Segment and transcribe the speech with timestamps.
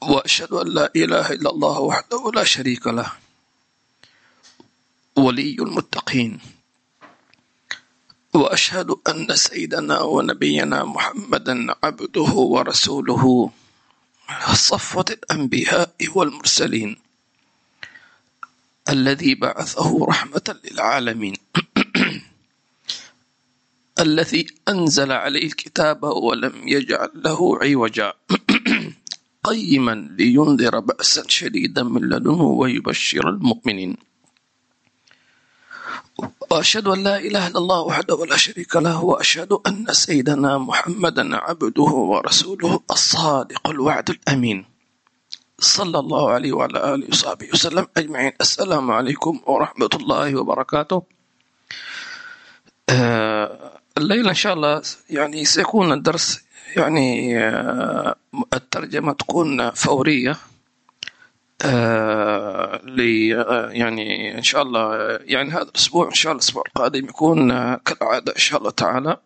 [0.00, 3.12] وأشهد أن لا إله إلا الله وحده لا شريك له
[5.16, 6.40] ولي المتقين.
[8.34, 13.50] وأشهد أن سيدنا ونبينا محمدا عبده ورسوله
[14.52, 16.96] صفوة الأنبياء والمرسلين
[18.88, 21.36] الذي بعثه رحمة للعالمين.
[24.04, 28.12] الذي أنزل عليه الكتاب ولم يجعل له عوجا.
[29.48, 33.96] قيما لينذر بأسا شديدا من لدنه ويبشر المؤمنين.
[36.50, 41.92] وأشهد أن لا إله إلا الله وحده لا شريك له وأشهد أن سيدنا محمدا عبده
[42.12, 44.64] ورسوله الصادق الوعد الأمين.
[45.60, 48.32] صلى الله عليه وعلى آله وصحبه وسلم أجمعين.
[48.40, 51.02] السلام عليكم ورحمة الله وبركاته.
[52.88, 56.44] آه، الليلة إن شاء الله يعني سيكون الدرس
[56.76, 58.16] يعني آه،
[58.54, 60.36] الترجمة تكون فورية
[61.62, 67.48] آه آه يعني إن شاء الله يعني هذا الأسبوع إن شاء الله الأسبوع القادم يكون
[67.76, 69.16] كالعادة إن شاء الله تعالى.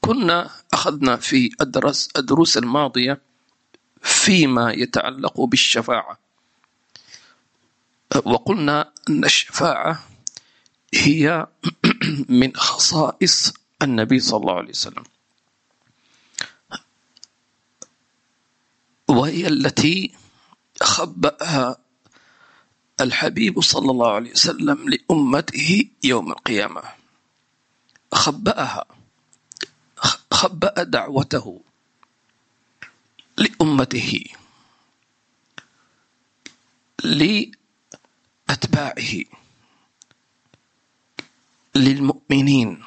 [0.00, 3.20] كنا أخذنا في الدرس الدروس الماضية
[4.02, 6.18] فيما يتعلق بالشفاعة.
[8.24, 10.00] وقلنا أن الشفاعة
[10.94, 11.46] هي
[12.40, 15.04] من خصائص النبي صلى الله عليه وسلم.
[19.08, 20.14] وهي التي
[20.82, 21.76] خبأها
[23.00, 26.82] الحبيب صلى الله عليه وسلم لأمته يوم القيامة.
[28.12, 28.84] خبأها
[30.32, 31.60] خبأ دعوته
[33.38, 34.24] لأمته
[38.48, 39.45] لأتباعه.
[41.76, 42.82] للمؤمنين.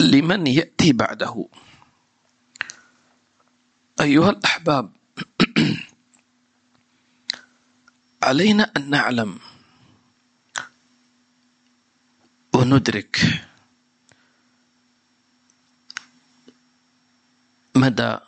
[0.00, 1.46] لمن يأتي بعده.
[4.00, 4.92] أيها الأحباب
[8.22, 9.38] علينا أن نعلم
[12.54, 13.44] وندرك
[17.74, 18.18] مدى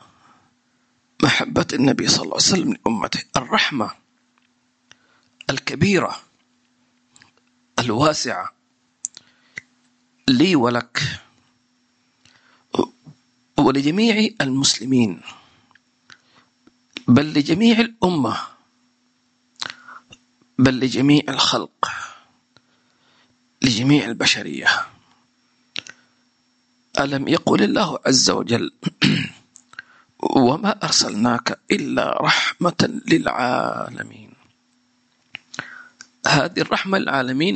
[1.23, 3.91] محبة النبي صلى الله عليه وسلم لأمته الرحمة
[5.51, 6.32] الكبيرة
[7.85, 8.53] الواسعة.
[10.29, 11.03] لي ولك.
[13.59, 15.21] ولجميع المسلمين.
[17.09, 18.37] بل لجميع الأمة.
[20.59, 21.89] بل لجميع الخلق.
[23.63, 24.87] لجميع البشرية.
[26.99, 28.73] ألم يقل الله عز وجل
[30.37, 34.32] وما أرسلناك إلا رحمة للعالمين.
[36.27, 37.55] هذه الرحمة للعالمين.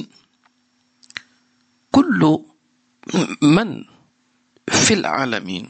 [1.93, 2.38] كل
[3.43, 3.84] من
[4.69, 5.69] في العالمين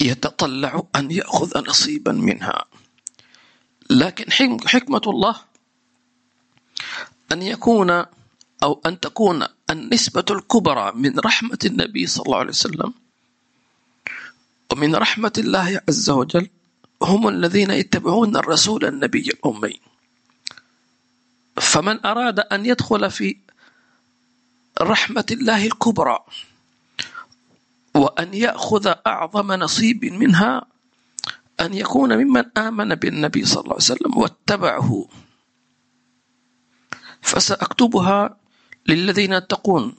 [0.00, 2.64] يتطلع أن يأخذ نصيبا منها.
[3.90, 4.32] لكن
[4.66, 5.36] حكمة الله
[7.32, 7.90] أن يكون
[8.62, 12.94] أو أن تكون النسبة الكبرى من رحمة النبي صلى الله عليه وسلم
[14.72, 16.48] ومن رحمة الله عز وجل
[17.02, 19.80] هم الذين يتبعون الرسول النبي الأمي.
[21.60, 23.36] فمن أراد أن يدخل في
[24.80, 26.18] رحمة الله الكبرى
[27.94, 30.66] وأن يأخذ أعظم نصيب منها
[31.60, 35.08] أن يكون ممن آمن بالنبي صلى الله عليه وسلم واتبعه.
[37.22, 38.36] فسأكتبها
[38.86, 39.94] للذين يتقون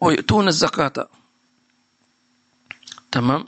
[0.00, 1.08] ويؤتون الزكاة.
[3.12, 3.44] تمام؟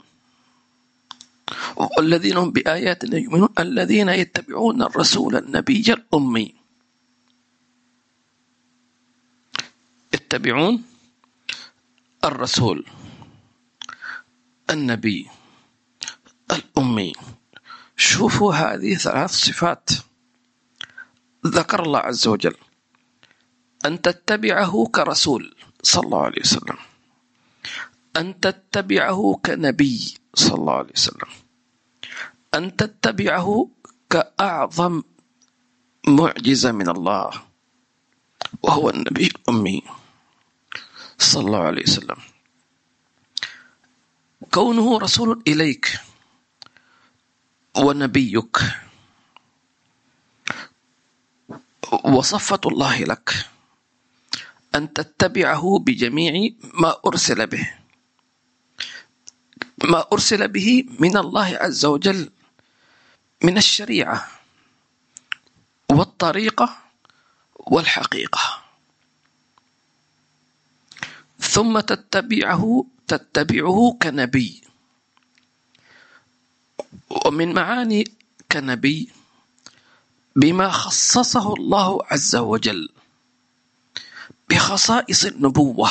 [1.97, 6.60] والذين هم بآياتنا يؤمنون الذين يتبعون الرسول النبي الأمي.
[10.13, 10.83] يتبعون
[12.23, 12.85] الرسول
[14.69, 15.27] النبي
[16.51, 17.13] الأمي.
[17.97, 19.89] شوفوا هذه ثلاث صفات.
[21.47, 22.55] ذكر الله عز وجل
[23.85, 26.77] أن تتبعه كرسول صلى الله عليه وسلم
[28.17, 31.31] أن تتبعه كنبي صلى الله عليه وسلم
[32.53, 33.69] أن تتبعه
[34.09, 35.03] كأعظم
[36.07, 37.31] معجزة من الله
[38.63, 39.81] وهو النبي الأمي.
[41.23, 42.17] صلى الله عليه وسلم.
[44.51, 45.99] كونه رسول إليك
[47.77, 48.57] ونبيك
[52.03, 53.49] وصفة الله لك
[54.75, 57.73] أن تتبعه بجميع ما أرسل به.
[59.83, 62.29] ما أرسل به من الله عز وجل
[63.43, 64.27] من الشريعة
[65.91, 66.77] والطريقة
[67.55, 68.63] والحقيقة.
[71.51, 74.61] ثم تتبعه تتبعه كنبي.
[77.25, 78.03] ومن معاني
[78.51, 79.09] كنبي
[80.35, 82.89] بما خصصه الله عز وجل
[84.49, 85.89] بخصائص النبوة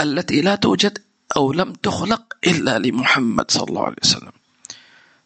[0.00, 0.98] التي لا توجد
[1.36, 4.32] أو لم تخلق إلا لمحمد صلى الله عليه وسلم.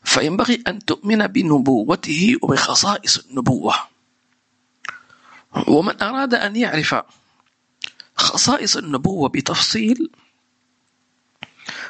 [0.05, 3.75] فينبغي أن تؤمن بنبوته وبخصائص النبوة.
[5.69, 6.95] ومن أراد أن يعرف
[8.17, 10.11] خصائص النبوة بتفصيل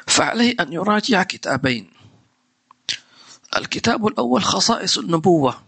[0.07, 1.91] فعليه أن يراجع كتابين.
[3.57, 5.63] الكتاب الأول خصائص النبوة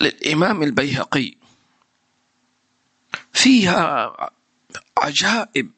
[0.00, 1.34] للإمام البيهقي.
[3.32, 4.16] فيها
[4.98, 5.70] عجائب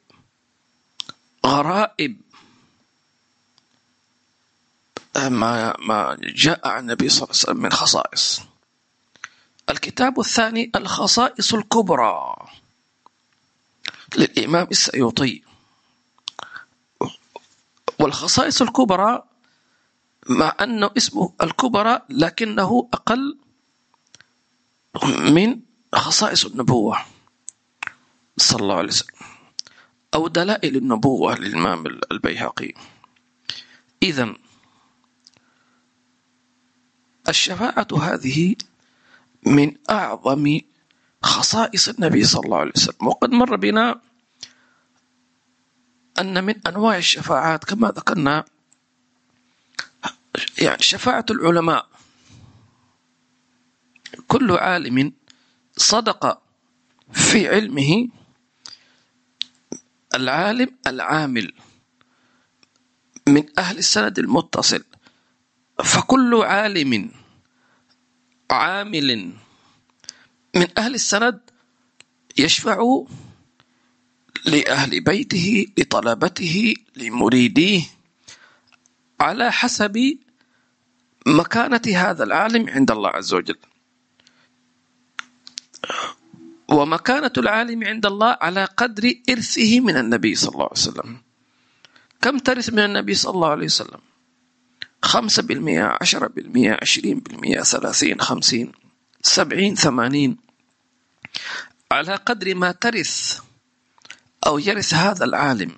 [1.46, 2.20] غرائب.
[5.16, 8.40] ما ما جاء عن النبي صلى الله عليه وسلم من خصائص.
[9.70, 12.36] الكتاب الثاني الخصائص الكبرى.
[14.16, 15.42] للإمام السيوطي.
[17.98, 19.22] والخصائص الكبرى
[20.28, 23.38] مع أنه اسمه الكبرى لكنه أقل
[25.04, 25.60] من
[25.94, 26.98] خصائص النبوة.
[28.36, 29.16] صلى الله عليه وسلم.
[30.14, 32.72] أو دلائل النبوة للإمام البيهقي.
[34.02, 34.34] إذا
[37.28, 38.56] الشفاعة هذه
[39.46, 40.60] من أعظم
[41.22, 43.06] خصائص النبي صلى الله عليه وسلم.
[43.06, 44.00] وقد مر بنا
[46.20, 48.44] أن من أنواع الشفاعات كما ذكرنا
[50.58, 51.88] يعني شفاعة العلماء.
[54.28, 55.12] كل عالم
[55.76, 56.42] صدق
[57.12, 58.08] في علمه
[60.14, 61.52] العالم العامل
[63.28, 64.84] من أهل السند المتصل.
[65.84, 67.10] فكل عالم
[68.50, 69.32] عامل
[70.56, 71.40] من أهل السند
[72.38, 72.78] يشفع
[74.46, 77.82] لأهل بيته لطلبته لمريديه
[79.20, 80.18] على حسب
[81.26, 83.58] مكانة هذا العالم عند الله عز وجل.
[86.68, 91.22] ومكانة العالم عند الله على قدر إرثه من النبي صلى الله عليه وسلم.
[92.22, 94.00] كم ترث من النبي صلى الله عليه وسلم؟
[95.02, 98.72] خمسة بالمئة عشرة بالمئة عشرين بالمئة ثلاثين خمسين
[99.22, 100.36] سبعين ثمانين.
[101.90, 103.45] على قدر ما ترث
[104.46, 105.72] أو يرث هذا العالم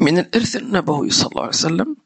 [0.00, 1.96] من الإرث النبوي صلى الله عليه وسلم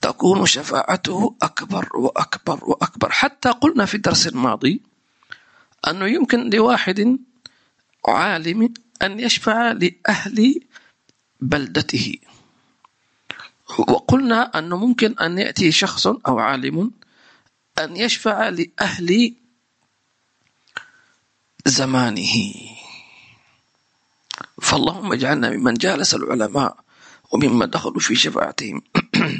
[0.00, 3.10] تكون شفاعته أكبر وأكبر وأكبر.
[3.10, 4.80] حتى قلنا في الدرس الماضي
[5.88, 7.18] أنه يمكن لواحد
[8.08, 10.60] عالم أن يشفع لأهل
[11.40, 12.14] بلدته.
[13.78, 16.90] وقلنا أنه ممكن أن يأتي شخص أو عالم
[17.78, 19.34] أن يشفع لأهل
[21.66, 22.75] زمانه.
[24.62, 26.76] فاللهم اجعلنا ممن جالس العلماء
[27.32, 28.82] وممن دخلوا في شفاعتهم.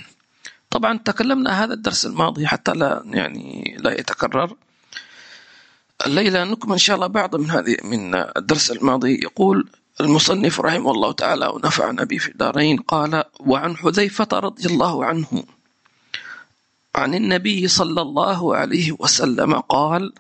[0.70, 4.56] طبعا تكلمنا هذا الدرس الماضي حتى لا يعني لا يتكرر.
[6.06, 9.14] الليلة نكمل إن شاء الله بعض من هذه من الدرس الماضي.
[9.22, 9.68] يقول
[10.00, 15.44] المصنف رحمه الله تعالى ونفعنا به في الدارين قال وعن حذيفة رضي الله عنه
[16.94, 20.12] عن النبي صلى الله عليه وسلم قال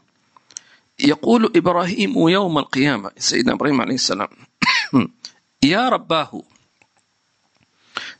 [1.00, 4.28] يقول إبراهيم يوم القيامة سيدنا إبراهيم عليه السلام.
[5.62, 6.42] يا رباه.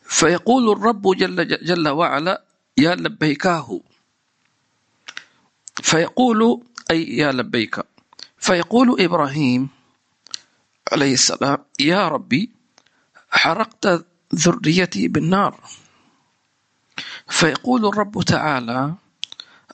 [0.03, 2.45] فيقول الرب جل, جل وعلا
[2.79, 3.81] يا لبيكاه.
[5.83, 7.85] فيقول أي يا لبيك.
[8.39, 9.69] فيقول إبراهيم
[10.93, 12.51] عليه السلام يا ربي
[13.31, 15.61] حرقت ذريتي بالنار.
[17.29, 18.95] فيقول الرب تعالى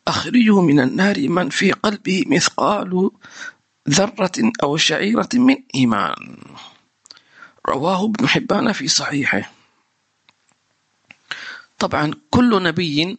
[0.09, 3.11] أخرجه من النار من في قلبه مثقال
[3.89, 6.39] ذرة أو شعيرة من إيمان.
[7.67, 9.53] رواه ابن حبان في صحيحه.
[11.79, 13.19] طبعا كل نبي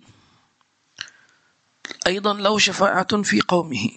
[2.07, 3.89] أيضا له شفاعة في قومه.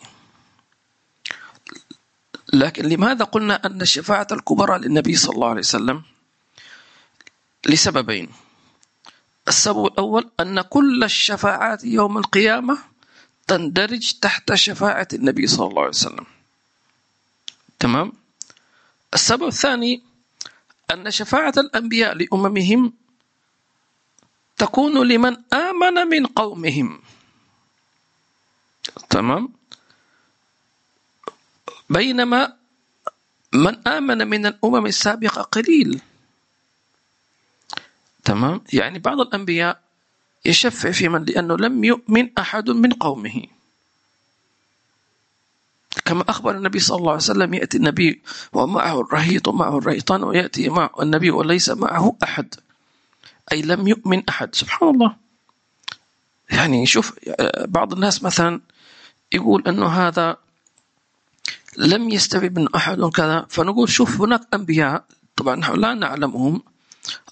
[2.52, 6.02] لكن لماذا قلنا أن الشفاعة الكبرى للنبي صلى الله عليه وسلم؟
[7.66, 8.28] لسببين.
[9.48, 12.78] السبب الأول أن كل الشفاعات يوم القيامة
[13.46, 16.26] تندرج تحت شفاعة النبي صلى الله عليه وسلم.
[17.78, 18.12] تمام؟
[19.14, 20.02] السبب الثاني
[20.92, 22.92] أن شفاعة الأنبياء لأممهم
[24.56, 27.00] تكون لمن آمن من قومهم.
[29.10, 29.48] تمام؟
[31.90, 32.56] بينما
[33.52, 36.00] من آمن من الأمم السابقة قليل.
[38.24, 39.80] تمام؟ يعني بعض الأنبياء
[40.44, 43.55] يشفع في من؟ لأنه لم يؤمن أحد من قومه.
[46.04, 48.22] كما أخبر النبي صلى الله عليه وسلم يأتي النبي
[48.52, 52.54] ومعه الرهيط ومعه الرهيطان ويأتي معه النبي وليس معه أحد.
[53.52, 54.54] أي لم يؤمن أحد.
[54.54, 55.16] سبحان الله.
[56.50, 57.14] يعني شوف
[57.68, 58.60] بعض الناس مثلا
[59.32, 60.36] يقول أنه هذا
[61.76, 65.04] لم يستوعب من أحد كذا فنقول شوف هناك أنبياء
[65.36, 66.62] طبعا نحن لا نعلمهم.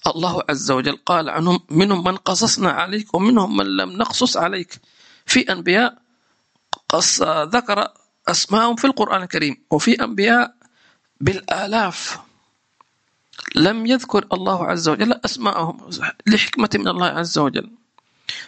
[0.07, 4.79] الله عز وجل قال عنهم منهم من قصصنا عليك ومنهم من لم نقصص عليك.
[5.25, 5.97] في أنبياء
[6.89, 7.87] قص ذكر
[8.27, 10.55] أسماءهم في القرآن الكريم وفي أنبياء
[11.21, 12.19] بالآلاف.
[13.55, 15.89] لم يذكر الله عز وجل أسماءهم.
[16.27, 17.71] لحكمة من الله عز وجل.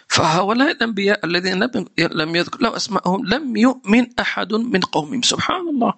[0.08, 5.22] فهؤلاء الأنبياء الذين لم يذكر له أسماءهم لم يؤمن أحد من قومهم.
[5.22, 5.94] سبحان الله.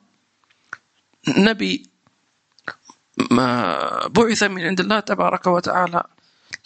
[1.29, 1.83] نبي
[3.31, 6.03] ما بعث من عند الله تبارك وتعالى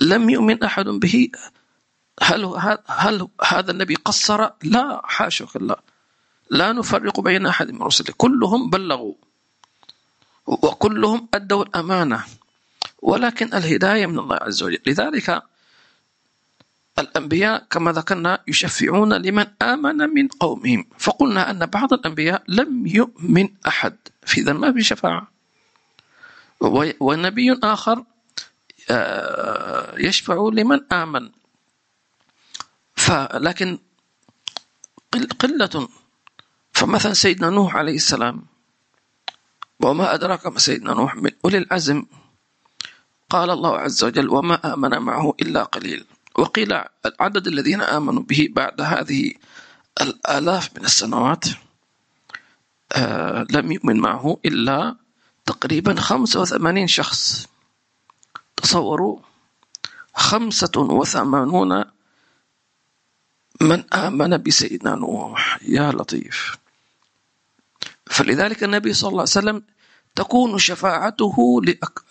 [0.00, 1.28] لم يؤمن أحد به.
[2.23, 2.44] هل
[2.87, 5.94] هل هذا النبي قصر؟ لا حاشا الله.
[6.51, 8.15] لا نفرق بين أحد من رسله.
[8.17, 9.15] كلهم بلغوا
[10.47, 12.25] وكلهم أدوا الأمانة
[13.03, 14.81] ولكن الهداية من الله عز وجل.
[14.87, 15.43] لذلك
[16.99, 20.87] الأنبياء كما ذكرنا يشفعون لمن آمن من قومهم.
[20.99, 23.97] فقلنا أن بعض الأنبياء لم يؤمن أحد
[24.27, 25.29] في ما بشفاعة.
[27.01, 28.05] ونبي آخر
[28.91, 31.31] آه، يشفع لمن آمن.
[32.97, 33.79] فلكن
[35.41, 35.89] قلة
[36.85, 38.43] فمثلا سيدنا نوح عليه السلام
[39.81, 42.05] وما أدراك ما سيدنا نوح من أولي العزم؟
[43.31, 46.05] قال الله عز وجل وما آمن معه إلا قليل.
[46.38, 46.73] وقيل
[47.07, 49.33] العدد الذين آمنوا به بعد هذه
[50.00, 51.45] الآلاف من السنوات
[52.93, 54.97] آه لم يؤمن معه إلا
[55.47, 57.47] تقريبا 85 شخص.
[58.57, 59.19] تصوروا
[60.14, 61.85] خمسة وثمانون
[63.61, 65.59] من آمن بسيدنا نوح.
[65.62, 66.63] يا لطيف.
[68.06, 69.62] فلذلك النبي صلى الله عليه وسلم
[70.14, 71.62] تكون شفاعته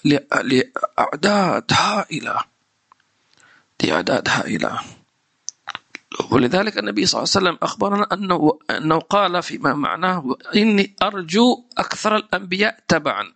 [0.03, 2.39] لأعداد هائلة.
[3.83, 4.79] لأعداد هائلة.
[6.31, 12.15] ولذلك النبي صلى الله عليه وسلم أخبرنا أنه, أنه قال فيما معناه إني أرجو أكثر
[12.15, 13.33] الأنبياء تبعا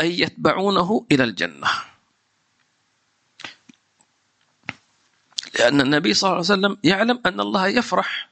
[0.00, 1.68] أي يتبعونه إلى الجنة.
[5.58, 8.30] لأن النبي صلى الله عليه وسلم يعلم أن الله يفرح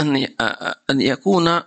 [0.00, 0.28] أن
[0.90, 1.60] أن يكون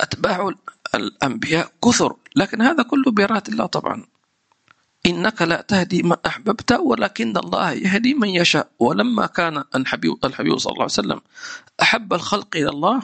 [0.00, 0.50] أتباع
[0.94, 2.16] الأنبياء كثر.
[2.36, 4.06] لكن هذا كله بإرادة الله طبعا.
[5.06, 8.70] إنك لا تهدي من أحببت ولكن الله يهدي من يشاء.
[8.78, 11.20] ولما كان الحبيب, الحبيب صلى الله عليه وسلم
[11.82, 13.02] أحب الخلق إلى الله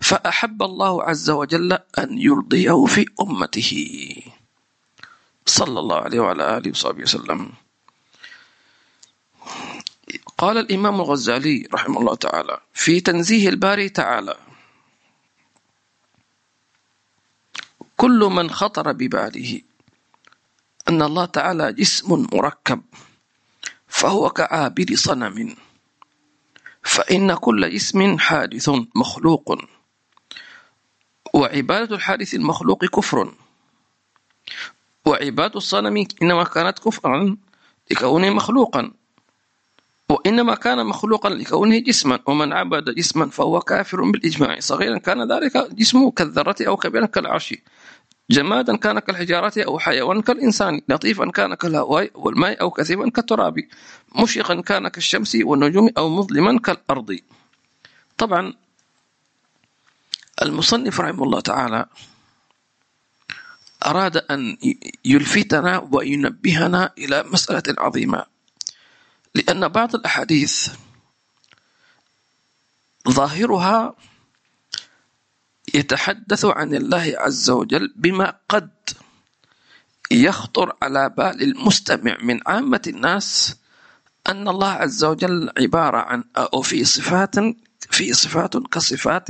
[0.00, 3.72] فأحب الله عز وجل أن يرضيه في أمته.
[5.46, 7.52] صلى الله عليه وعلى آله وصحبه وسلم.
[10.38, 14.36] قال الإمام الغزالي رحمه الله تعالى في تنزيه الباري تعالى
[17.96, 19.60] كل من خطر بباله
[20.88, 22.82] أن الله تعالى جسم مركب
[23.88, 25.56] فهو كعابد صنم
[26.82, 29.58] فإن كل جسم حادث مخلوق
[31.34, 33.34] وعبادة الحادث المخلوق كفر
[35.04, 37.36] وعبادة الصنم إنما كانت كفرا
[37.90, 38.92] لكونه مخلوقا.
[40.08, 44.60] وإنما كان مخلوقا لكونه جسما ومن عبد جسما فهو كافر بالإجماع.
[44.60, 47.54] صغيرا كان ذلك جسمه كالذرة أو كبيرا كالعرش.
[48.30, 50.80] جمادا كان كالحجارة أو حيوان كالإنسان.
[50.88, 53.64] لطيفا كان كالهواء والماء أو كثيبا كالتراب.
[54.22, 57.18] مشرقا كان كالشمس والنجوم أو مظلما كالأرض.
[58.18, 58.54] طبعا
[60.42, 61.86] المصنف رحمه الله تعالى
[63.86, 64.56] أراد أن
[65.04, 68.35] يلفتنا وينبهنا إلى مسألة عظيمة.
[69.36, 70.68] لأن بعض الأحاديث
[73.08, 73.94] ظاهرها
[75.74, 78.70] يتحدث عن الله عز وجل بما قد
[80.10, 83.56] يخطر على بال المستمع من عامة الناس
[84.26, 87.34] أن الله عز وجل عبارة عن أو في صفات
[87.90, 89.28] في صفات كصفات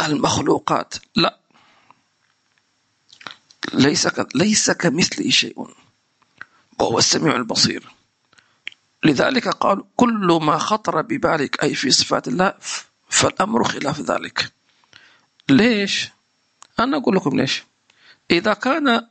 [0.00, 0.94] المخلوقات.
[1.16, 1.38] لا.
[3.74, 5.68] ليس ليس كمثله شيء.
[6.78, 7.99] وهو السميع البصير.
[9.04, 12.54] لذلك قال كل ما خطر ببالك أي في صفات الله
[13.08, 14.52] فالأمر خلاف ذلك.
[15.48, 16.08] ليش؟
[16.80, 17.64] أنا أقول لكم ليش.
[18.30, 19.06] إذا كان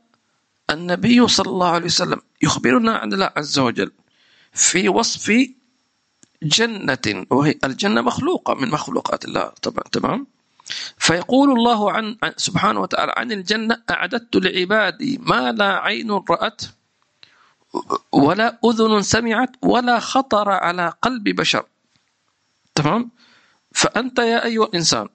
[0.70, 3.92] النبي صلى الله عليه وسلم يخبرنا عن الله عز وجل
[4.52, 5.32] في وصف
[6.42, 10.26] جنة وهي الجنة مخلوقة من مخلوقات الله طبعا تمام؟
[10.98, 16.62] فيقول الله عن سبحانه وتعالى عن الجنة أعددت لعبادي ما لا عين رأت
[18.12, 21.66] ولا أذن سمعت ولا خطر على قلب بشر.
[22.74, 23.10] تمام؟
[23.74, 25.08] فأنت يا أيها الإنسان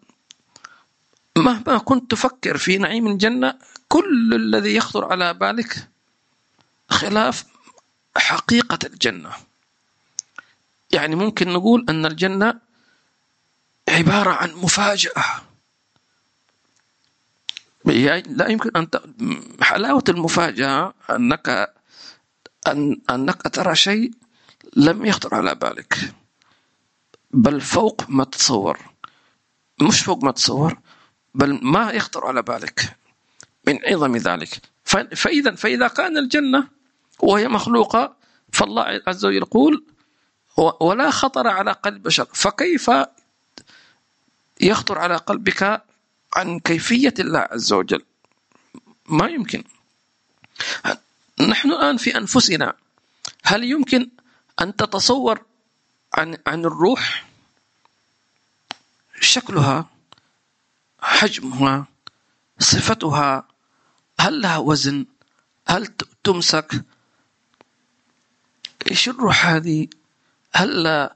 [1.38, 5.90] مهما كنت تفكر في نعيم الجنة كل الذي يخطر على بالك
[6.90, 7.46] خلاف
[8.18, 9.32] حقيقة الجنة.
[10.92, 12.60] يعني ممكن نقول أن الجنة
[13.90, 15.24] عبارة عن مفاجأة.
[17.86, 18.88] لا يمكن أن
[19.62, 21.75] حلاوة المفاجأة أنك
[22.68, 24.12] أن أنك ترى شيء
[24.76, 26.14] لم يخطر على بالك.
[27.32, 28.80] بل فوق ما تتصور
[29.82, 30.80] مش فوق ما تتصور
[31.36, 32.98] بل ما يخطر على بالك.
[33.68, 34.62] من عظم ذلك.
[35.16, 36.68] فإذا فإذا كان الجنة
[37.20, 38.16] وهي مخلوقة
[38.54, 39.86] فالله عز وجل يقول
[40.82, 42.92] ولا خطر على قلب بشر فكيف
[44.62, 45.84] يخطر على قلبك
[46.36, 48.02] عن كيفية الله عز وجل؟
[49.10, 49.64] ما يمكن.
[51.40, 52.74] نحن الآن في أنفسنا.
[53.44, 54.10] هل يمكن
[54.62, 55.46] أن تتصور
[56.14, 57.26] عن عن الروح؟
[59.22, 59.90] شكلها
[61.02, 61.88] حجمها
[62.60, 63.48] صفتها
[64.20, 65.06] هل لها وزن؟
[65.68, 65.88] هل
[66.24, 66.84] تمسك؟
[68.92, 69.88] إيش الروح هذه؟
[70.54, 71.10] هل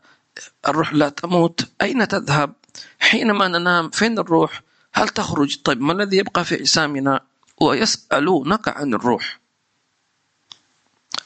[0.68, 2.54] الروح لا تموت؟ أين تذهب؟
[3.00, 4.62] حينما ننام فين الروح؟
[4.94, 7.20] هل تخرج؟ طيب ما الذي يبقى في أجسامنا؟
[7.62, 9.40] ويسألونك عن الروح.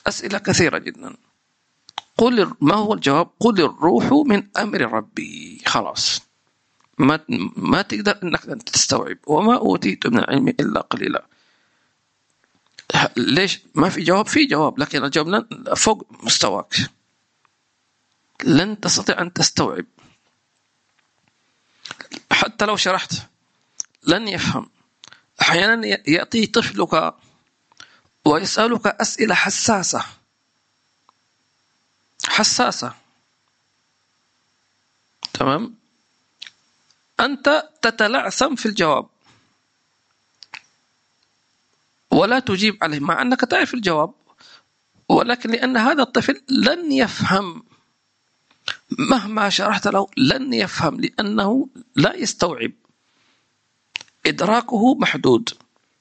[0.07, 1.15] أسئلة كثيرة جدا.
[2.17, 5.61] قل ما هو الجواب؟ قل الروح من أمر ربي.
[5.65, 6.21] خلاص.
[6.97, 7.19] ما
[7.57, 9.17] ما تقدر إنك تستوعب.
[9.27, 11.25] وما أوتيت من العلم إلا قليلا.
[13.17, 16.75] ليش؟ ما في جواب؟ في جواب لكن الجواب فوق مستواك.
[18.43, 19.85] لن تستطيع أن تستوعب.
[22.31, 23.13] حتى لو شرحت
[24.07, 24.69] لن يفهم.
[25.41, 27.15] أحيانا يأتي طفلك
[28.25, 30.05] ويسألك أسئلة حساسة.
[32.25, 32.93] حساسة.
[35.33, 35.75] تمام؟
[37.19, 39.07] أنت تتلعثم في الجواب.
[42.11, 44.13] ولا تجيب عليه مع أنك تعرف الجواب
[45.09, 47.63] ولكن لأن هذا الطفل لن يفهم.
[48.99, 52.71] مهما شرحت له لن يفهم لأنه لا يستوعب.
[54.25, 55.49] إدراكه محدود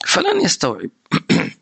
[0.06, 0.90] فلن يستوعب.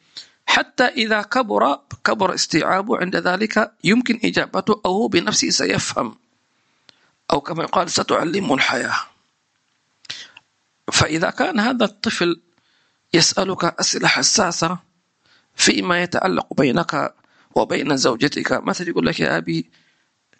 [0.50, 6.16] حتى إذا كبر كبر استيعابه عند ذلك يمكن إجابته أو هو بنفسه سيفهم.
[7.32, 8.96] أو كما يقال ستعلمه الحياة.
[10.92, 12.40] فإذا كان هذا الطفل
[13.14, 14.78] يسألك أسئلة حساسة
[15.54, 17.14] فيما يتعلق بينك
[17.54, 19.70] وبين زوجتك مثلا يقول لك يا أبي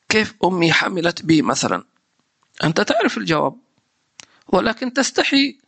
[0.09, 1.85] كيف أمي حملت بي مثلا؟
[2.65, 3.57] أنت تعرف الجواب.
[4.49, 5.59] ولكن تستحي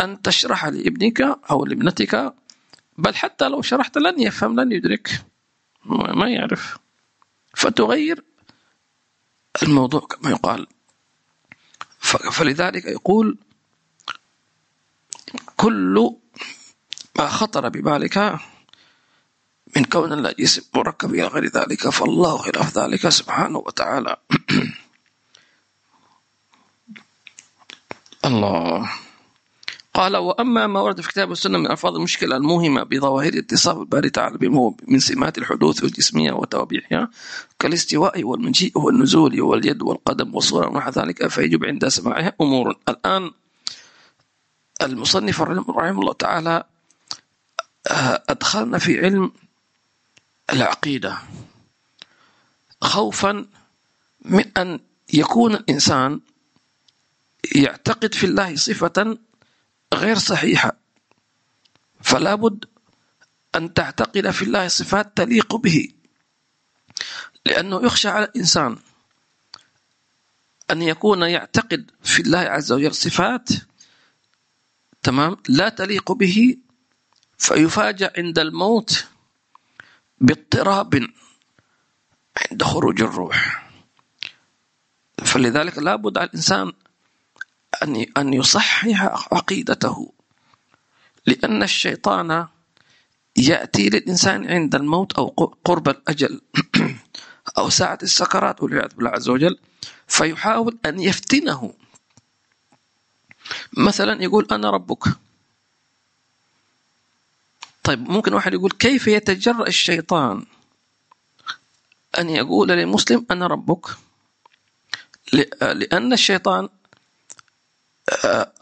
[0.00, 2.34] أن تشرح لابنك أو لابنتك
[2.98, 5.24] بل حتى لو شرحت لن يفهم لن يدرك.
[5.84, 6.78] ما يعرف.
[7.54, 8.24] فتغير
[9.62, 10.66] الموضوع كما يقال.
[12.32, 13.38] فلذلك يقول
[15.56, 16.16] كل
[17.18, 18.38] ما خطر ببالك
[19.76, 24.16] من كون الله جسم مركب إلى غير ذلك فالله خلاف ذلك سبحانه وتعالى.
[28.24, 28.90] الله.
[29.98, 34.38] قال وأما ما ورد في كتاب السنة من ألفاظ المشكلة الموهمة بظواهر اتصاف الباري تعالى
[34.88, 37.10] من سمات الحدوث الجسمية وتوابيحها
[37.58, 42.78] كالاستواء والمجيء والنزول واليد والقدم والصورة ونحو ذلك فيجب عند سماعها أمور.
[42.88, 43.30] الآن
[44.82, 46.64] المصنف رحمه الله تعالى
[47.90, 49.32] آه، أدخلنا في علم
[50.52, 51.18] العقيدة.
[52.82, 53.46] خوفا
[54.24, 54.80] من أن
[55.12, 56.20] يكون الإنسان
[57.54, 59.18] يعتقد في الله صفة
[59.94, 60.72] غير صحيحة.
[62.00, 62.64] فلا بد
[63.54, 65.88] أن تعتقد في الله صفات تليق به.
[67.46, 68.78] لأنه يخشى على الإنسان
[70.70, 73.48] أن يكون يعتقد في الله عز وجل صفات
[75.02, 76.56] تمام لا تليق به
[77.38, 79.06] فيفاجأ عند الموت
[80.20, 81.06] باضطراب
[82.50, 83.68] عند خروج الروح.
[85.24, 86.72] فلذلك لابد على الإنسان
[87.82, 88.86] أن أن يصحح
[89.32, 90.12] عقيدته.
[91.26, 92.46] لأن الشيطان
[93.36, 96.40] يأتي للإنسان عند الموت أو قرب الأجل
[97.58, 99.58] أو ساعة السكرات والعياذ بالله عز وجل
[100.06, 101.74] فيحاول أن يفتنه.
[103.76, 105.04] مثلا يقول أنا ربك.
[107.84, 110.44] طيب ممكن واحد يقول كيف يتجرأ الشيطان
[112.18, 113.86] أن يقول للمسلم أنا ربك؟
[115.62, 116.68] لأن الشيطان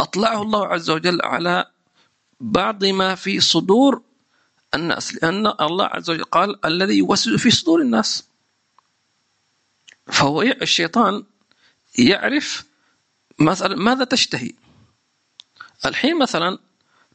[0.00, 1.66] أطلعه الله عز وجل على
[2.40, 4.02] بعض ما في صدور
[4.74, 8.24] الناس لأن الله عز وجل قال الذي يوسوس في صدور الناس.
[10.06, 11.24] فهو الشيطان
[11.98, 12.64] يعرف
[13.38, 14.52] مثلا ماذا تشتهي.
[15.86, 16.58] الحين مثلا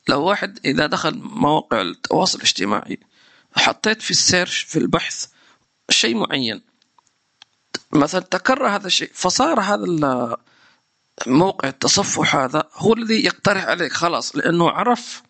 [0.08, 3.00] لو واحد إذا دخل مواقع التواصل الاجتماعي
[3.56, 5.28] حطيت في السيرش في البحث
[5.90, 6.62] شيء معين
[7.92, 10.38] مثلا تكرر هذا الشيء فصار هذا
[11.28, 13.94] موقع التصفح هذا هو الذي يقترح عليك.
[13.94, 15.22] خلاص لأنه عرف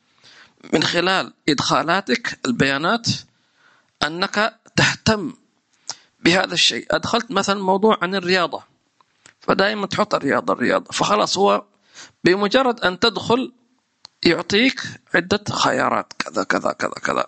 [0.74, 3.08] من خلال إدخالاتك البيانات
[4.04, 5.34] أنك تهتم
[6.20, 6.86] بهذا الشيء.
[6.92, 8.64] أدخلت مثلا موضوع عن الرياضة.
[9.40, 10.92] فدائما تحط الرياضة الرياضة.
[10.92, 11.66] فخلاص هو
[12.24, 13.52] بمجرد أن تدخل
[14.24, 14.82] يعطيك
[15.16, 16.14] عدة خيارات.
[16.20, 17.28] كذا كذا كذا كذا.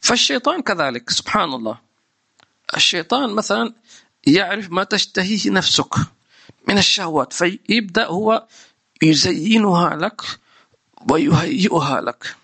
[0.00, 1.78] فالشيطان كذلك سبحان الله.
[2.76, 3.74] الشيطان مثلا
[4.26, 5.94] يعرف ما تشتهيه نفسك.
[6.68, 8.46] من الشهوات فيبدأ هو
[9.02, 10.22] يزينها لك
[11.10, 12.36] ويهيئها لك.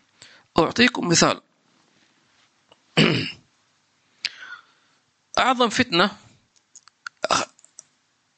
[0.59, 1.41] أعطيكم مثال.
[5.39, 6.11] أعظم فتنة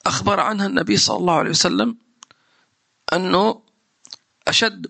[0.07, 1.97] أخبر عنها النبي صلى الله عليه وسلم
[3.13, 3.63] أنه
[4.49, 4.87] أشد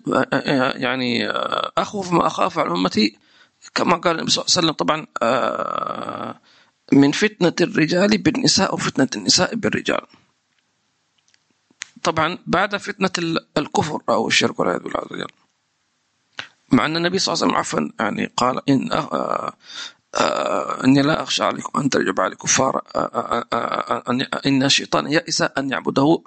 [0.75, 1.29] يعني
[1.77, 3.17] أخوف ما أخاف على أمتي.
[3.75, 5.07] كما قال النبي صلى الله عليه وسلم طبعا
[6.91, 10.01] من فتنة الرجال بالنساء وفتنة النساء بالرجال.
[12.03, 15.27] طبعا بعد فتنة الكفر أو الشرك والعياذ بالله عز وجل.
[16.71, 19.53] مع أن النبي صلى الله عليه وسلم عفوا يعني قال إن آه
[20.15, 24.03] آه إني لا أخشى عليكم أن ترجع على الكفار آه آه
[24.45, 26.21] إن الشيطان يئس أن يعبده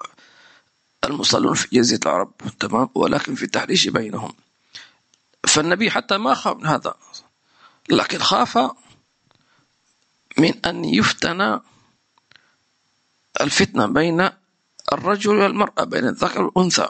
[1.04, 2.32] المصلون في جزيرة العرب.
[2.60, 4.32] تمام؟ ولكن في التحريش بينهم.
[5.46, 6.94] فالنبي حتى ما خاف من هذا
[7.90, 8.58] لكن خاف
[10.38, 11.60] من أن يفتن
[13.40, 14.30] الفتنة بين
[14.92, 16.88] الرجل والمرأة بين الذكر والأنثى.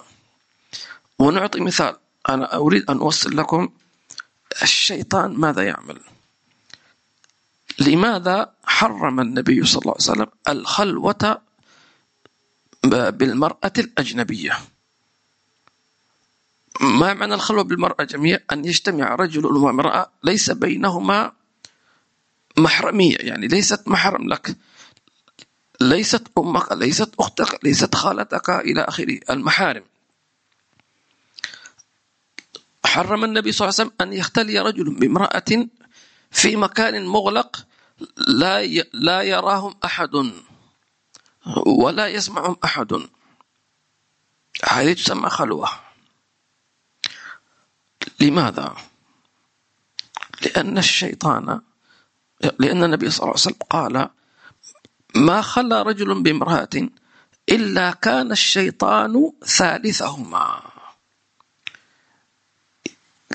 [1.18, 1.96] ونعطي مثال.
[2.28, 3.68] أنا أريد أن أوصل لكم
[4.62, 6.00] الشيطان ماذا يعمل.
[7.78, 11.40] لماذا حرم النبي صلى الله عليه وسلم الخلوة
[12.84, 14.58] بالمرأة الأجنبية؟
[16.80, 21.32] ما معنى الخلوة بالمرأة جميعا؟ أن يجتمع رجل وامرأة ليس بينهما
[22.58, 24.56] محرمية يعني ليست محرم لك.
[25.82, 29.84] ليست أمك ليست أختك ليست خالتك إلى آخره المحارم.
[32.84, 35.66] حرم النبي صلى الله عليه وسلم أن يختلي رجل بامرأة
[36.30, 37.66] في مكان مغلق
[38.16, 40.32] لا لا يراهم أحد
[41.66, 43.08] ولا يسمعهم أحد.
[44.64, 45.68] هذه تسمى خلوة.
[48.20, 48.76] لماذا؟
[50.42, 51.60] لأن الشيطان
[52.58, 54.08] لأن النبي صلى الله عليه وسلم قال
[55.14, 56.88] ما خلى رجل بامرأة
[57.48, 60.62] إلا كان الشيطان ثالثهما.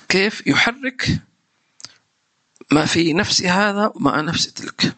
[0.10, 1.22] كيف يحرك
[2.72, 4.96] ما في نفس هذا ومع نفس تلك؟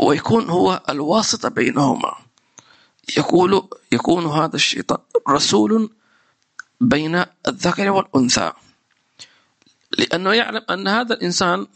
[0.00, 2.16] ويكون هو الواسطة بينهما.
[3.16, 5.90] يقول يكون هذا الشيطان رسول
[6.80, 8.52] بين الذكر والأنثى.
[9.98, 11.66] لأنه يعلم أن هذا الإنسان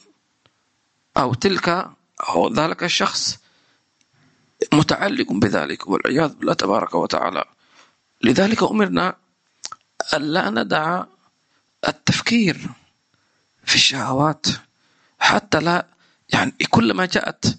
[1.17, 1.91] أو تلك
[2.29, 3.39] أو ذلك الشخص
[4.73, 7.45] متعلق بذلك والعياذ بالله تبارك وتعالى.
[8.23, 9.17] لذلك أمرنا
[10.15, 11.05] ألا ندع
[11.89, 12.69] التفكير
[13.65, 14.47] في الشهوات
[15.19, 15.87] حتى لا
[16.33, 17.59] يعني كلما جاءت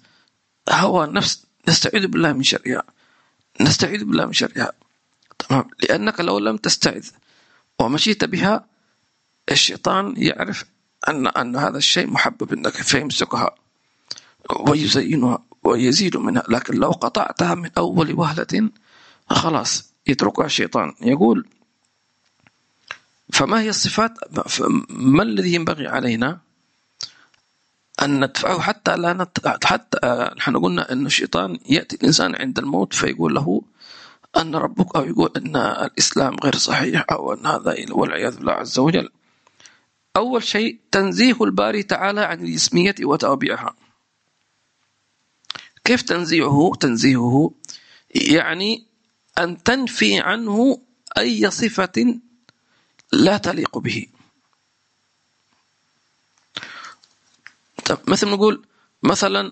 [0.69, 2.83] هوى النفس نستعيذ بالله من شرها
[3.61, 4.71] نستعيذ بالله من شرها.
[5.39, 7.09] تمام؟ لأنك لو لم تستعذ
[7.79, 8.65] ومشيت بها
[9.51, 10.65] الشيطان يعرف
[11.07, 13.55] أن أن هذا الشيء محبب لك فيمسكها.
[14.59, 16.43] ويزينها ويزيد منها.
[16.49, 18.69] لكن لو قطعتها من أول وهلة
[19.29, 20.93] خلاص يتركها الشيطان.
[21.01, 21.45] يقول
[23.33, 24.17] فما هي الصفات؟
[24.89, 26.39] ما الذي ينبغي علينا
[28.01, 29.37] أن ندفعه حتى لا نت...
[29.63, 33.61] حتى نحن قلنا أن الشيطان يأتي الإنسان عند الموت فيقول له
[34.37, 39.09] أن ربك أو يقول أن الإسلام غير صحيح أو أن هذا والعياذ بالله عز وجل.
[40.17, 43.75] أول شيء تنزيه الباري تعالى عن الجسمية وتوابعها.
[45.83, 47.51] كيف تنزيعه؟ تنزيهه
[48.15, 48.85] يعني
[49.37, 50.81] أن تنفي عنه
[51.17, 52.19] أي صفة
[53.11, 54.07] لا تليق به.
[57.85, 58.65] طب نقول
[59.03, 59.51] مثلا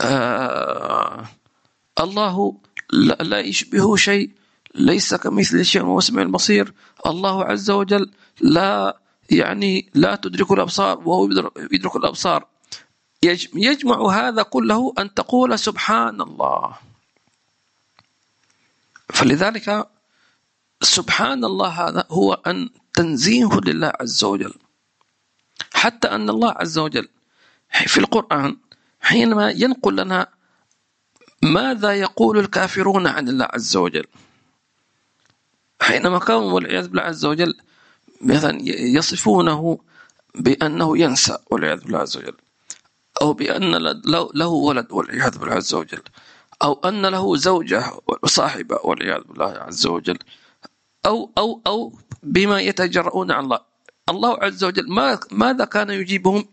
[0.00, 1.28] آه
[2.00, 2.60] الله
[3.20, 4.30] لا يشبهه شيء
[4.74, 6.74] ليس كمثل شيء وهو السميع البصير
[7.06, 9.00] الله عز وجل لا
[9.30, 11.28] يعني لا تدرك الأبصار وهو
[11.72, 12.46] يدرك الأبصار.
[13.54, 16.78] يجمع هذا كله أن تقول سبحان الله
[19.08, 19.88] فلذلك
[20.82, 24.54] سبحان الله هذا هو أن تنزيه لله عز وجل.
[25.74, 27.08] حتى أن الله عز وجل
[27.86, 28.56] في القرآن
[29.00, 30.26] حينما ينقل لنا
[31.42, 34.06] ماذا يقول الكافرون عن الله عز وجل.
[35.80, 37.54] حينما كانوا والعياذ بالله عز وجل
[38.20, 39.78] مثلا يصفونه
[40.34, 42.36] بأنه ينسى والعياذ بالله عز وجل.
[43.22, 43.70] أو بأن
[44.34, 46.02] له ولد والعياذ بالله عز وجل.
[46.62, 47.84] أو أن له زوجة
[48.22, 50.18] وصاحبة والعياذ بالله عز وجل.
[51.06, 53.60] أو أو أو بما يتجرؤون على الله.
[54.08, 56.48] الله عز وجل ما ماذا كان يجيبهم؟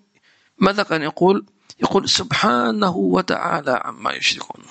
[0.57, 1.45] ماذا كان يقول؟
[1.79, 4.63] يقول سبحانه وتعالى عما يشركون.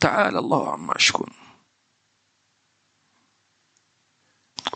[0.00, 1.30] تعالى الله عما يشركون.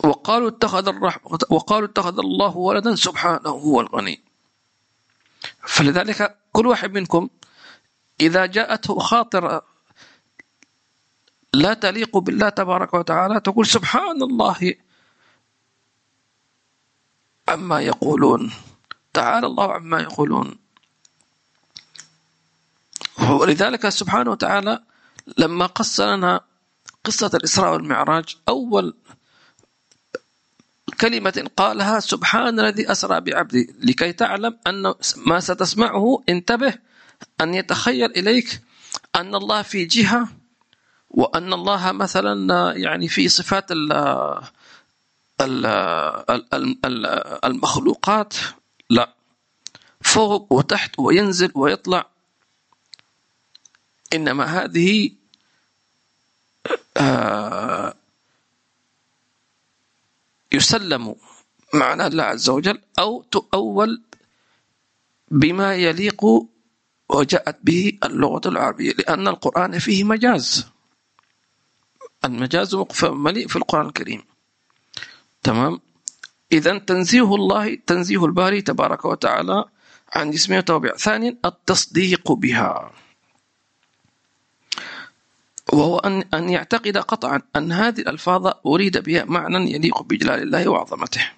[0.03, 4.28] وقالوا اتخذ الرحمة وقالوا اتخذ الله ولدا سبحانه هو الغني.
[5.67, 7.29] فلذلك كل واحد منكم
[8.21, 9.65] إذا جاءته خاطرة
[11.53, 14.73] لا تليق بالله تبارك وتعالى تقول سبحان الله.
[17.49, 18.51] عما يقولون.
[19.13, 20.59] تعالى الله عما يقولون.
[23.29, 24.83] ولذلك سبحانه وتعالى
[25.37, 26.41] لما قص لنا
[27.03, 28.97] قصة الإسراء والمعراج أول
[31.01, 36.73] كلمة قالها سبحان الذي أسرى بعبده لكي تعلم أن ما ستسمعه انتبه
[37.41, 38.61] أن يتخيل إليك
[39.15, 40.27] أن الله في جهة
[41.09, 43.65] وأن الله مثلا يعني في صفات
[47.43, 48.33] المخلوقات
[48.89, 49.13] لا
[50.01, 52.09] فوق وتحت وينزل ويطلع.
[54.13, 55.11] إنما هذه
[56.97, 57.93] آه،
[60.51, 61.15] يسلم
[61.73, 64.01] معنى الله عز وجل أو تؤول
[65.31, 66.25] بما يليق
[67.09, 70.67] وجاءت به اللغة العربية لأن القرآن فيه مجاز.
[72.25, 74.23] المجاز مليء في القرآن الكريم.
[75.43, 75.79] تمام؟
[76.51, 79.65] إذا تنزيه الله تنزيه الباري تبارك وتعالى
[80.13, 82.91] عن اسمه وتوبع ثانيا التصديق بها.
[85.73, 91.31] وهو أن أن يعتقد قطعا أن هذه الألفاظ أريد بها معنى يليق بجلال الله وعظمته.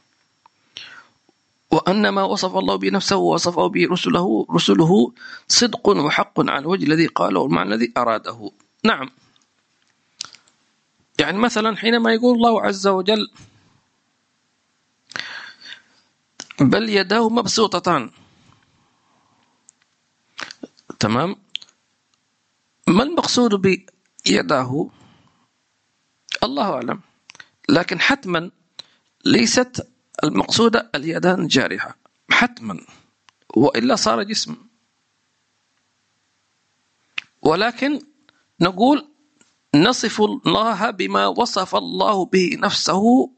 [1.71, 5.13] وأن ما وصف الله بنفسه ووصفه به رسله رسله
[5.47, 8.51] صدق وحق على الوجه الذي قاله المعنى الذي أراده.
[8.83, 9.09] نعم.
[11.19, 13.31] يعني مثلا حينما يقول الله عز وجل
[16.59, 18.11] بل يداه مبسوطتان.
[20.99, 21.35] تمام؟
[22.87, 23.61] ما المقصود
[24.25, 24.89] بيداه
[26.43, 26.99] الله أعلم.
[27.69, 28.51] لكن حتما
[29.25, 29.87] ليست
[30.23, 31.97] المقصودة اليدان الجارحة
[32.31, 32.79] حتما.
[33.55, 34.55] وإلا صار جسم.
[37.41, 38.01] ولكن
[38.61, 39.07] نقول
[39.75, 43.29] نصف الله بما وصف الله به نفسه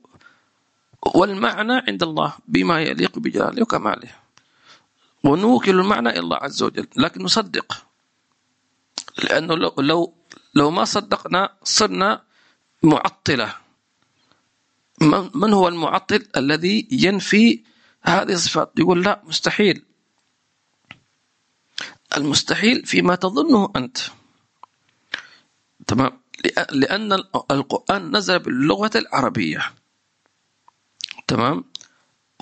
[1.16, 4.10] والمعنى عند الله بما يليق بجلاله وكماله.
[5.24, 6.88] ونوكل المعنى إلى الله عز وجل.
[6.98, 7.86] لكن نصدق.
[9.24, 10.14] لأنه لو
[10.54, 12.24] لو ما صدقنا صرنا
[12.84, 13.56] معطلة.
[15.34, 17.64] من هو المعطل الذي ينفي
[18.02, 19.86] هذه الصفات؟ يقول لا مستحيل.
[22.18, 23.98] المستحيل فيما تظنه أنت.
[25.88, 26.22] تمام؟
[26.72, 27.14] لأن
[27.52, 29.74] القرآن نزل باللغة العربية.
[31.28, 31.64] تمام؟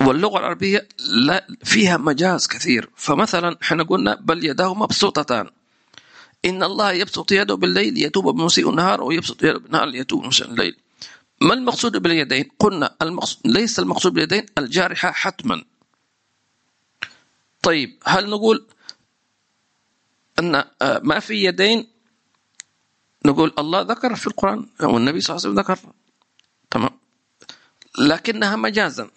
[0.00, 2.90] واللغة العربية لا فيها مجاز كثير.
[2.96, 5.50] فمثلا إحنا قلنا بل يداه مبسوطتان.
[6.44, 10.76] إن الله يبسط يده بالليل يتوب بمسيء النهار ويبسط يده بالنهار ليتوب بمسيء الليل.
[11.40, 15.64] ما المقصود باليدين؟ قلنا المقصود ليس المقصود باليدين الجارحة حتما.
[17.62, 18.66] طيب هل نقول
[20.38, 21.86] أن آه، ما في يدين؟
[23.26, 25.92] نقول الله ذكر في القرآن أو النبي صلى الله عليه وسلم ذكر.
[26.70, 26.98] تمام؟
[27.98, 29.10] لكنها مجازا.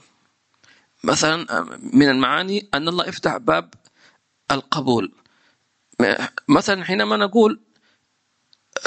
[1.04, 3.74] مثلا آه، من المعاني أن الله يفتح باب
[4.52, 5.12] القبول.
[6.48, 7.60] مثلا حينما نقول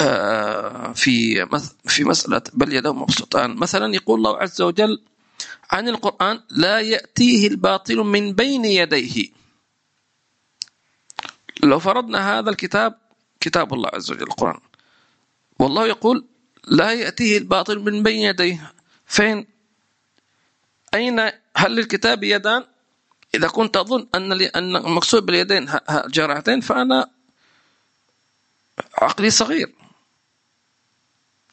[0.01, 1.45] آه، في
[1.85, 5.01] في مسألة بل يده مبسوطان مثلا يقول الله عز وجل
[5.71, 9.29] عن القرآن لا يأتيه الباطل من بين يديه.
[11.63, 12.97] لو فرضنا هذا الكتاب
[13.39, 14.59] كتاب الله عز وجل القرآن
[15.59, 16.25] والله يقول
[16.67, 18.73] لا يأتيه الباطل من بين يديه.
[19.05, 19.47] فين؟
[20.93, 21.19] أين؟
[21.57, 22.65] هل للكتاب يدان؟
[23.35, 25.71] إذا كنت أظن أن أن المقصود باليدين
[26.07, 27.09] جارحتين فأنا
[28.97, 29.75] عقلي صغير.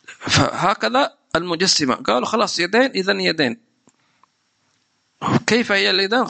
[0.07, 1.95] فهكذا المجسمة.
[1.95, 3.61] قالوا خلاص يدين إذا يدين.
[5.47, 6.27] كيف هي اليدين؟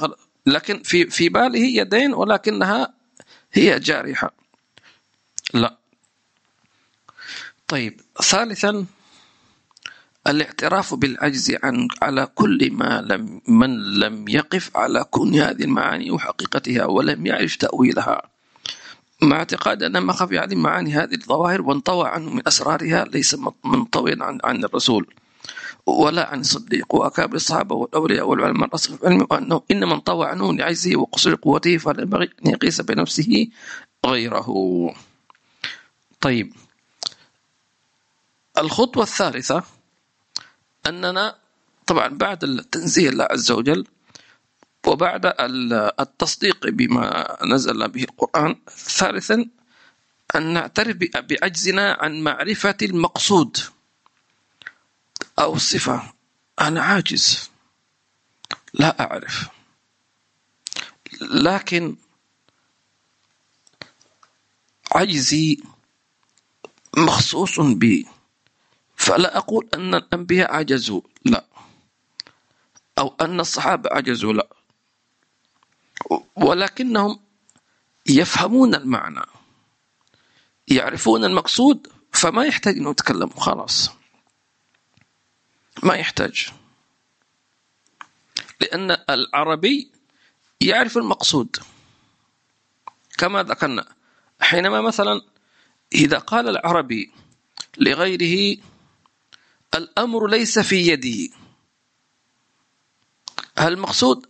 [0.46, 2.94] لكن في في باله يدين ولكنها
[3.52, 4.32] هي جارحة.
[5.54, 5.76] لا.
[7.68, 8.86] طيب ثالثا
[10.28, 16.86] الاعتراف بالعجز عن على كل ما لم من لم يقف على كون هذه المعاني وحقيقتها
[16.86, 18.22] ولم يعرف تأويلها.
[19.22, 24.16] مع اعتقاد أن ما خفي عليه معاني هذه الظواهر وانطوى عنه من أسرارها ليس منطويا
[24.20, 25.06] عن, عن الرسول
[25.86, 28.68] ولا عن الصديق وأكابر الصحابة والأولياء والعلماء.
[28.68, 33.48] الأصل في العلم وأنه إنما انطوى عنه لعجزه وقصر قوته فلا ينبغي أن يقيس بنفسه
[34.06, 34.48] غيره.
[36.20, 36.52] طيب.
[38.58, 39.75] الخطوة الثالثة
[40.86, 41.38] أننا
[41.86, 43.86] طبعا بعد التنزيه الله عز وجل
[44.86, 45.34] وبعد
[46.00, 49.46] التصديق بما نزل به القرآن ثالثا
[50.36, 53.58] أن نعترف بعجزنا عن معرفة المقصود
[55.38, 56.12] أو الصفة.
[56.60, 57.50] أنا عاجز.
[58.74, 59.48] لا أعرف.
[61.20, 61.96] لكن
[64.92, 65.62] عجزي
[66.96, 68.06] مخصوص بي
[69.06, 71.44] فلا أقول أن الأنبياء عجزوا لا.
[72.98, 74.48] أو أن الصحابة عجزوا لا.
[76.36, 77.20] ولكنهم
[78.06, 79.20] يفهمون المعنى
[80.68, 83.90] يعرفون المقصود فما يحتاج أن يتكلموا خلاص.
[85.82, 86.48] ما يحتاج.
[88.60, 89.92] لأن العربي
[90.60, 91.56] يعرف المقصود.
[93.18, 93.88] كما ذكرنا
[94.40, 95.22] حينما مثلا
[95.94, 97.12] إذا قال العربي
[97.78, 98.58] لغيره
[99.74, 101.34] الأمر ليس في يده
[103.58, 104.26] هل المقصود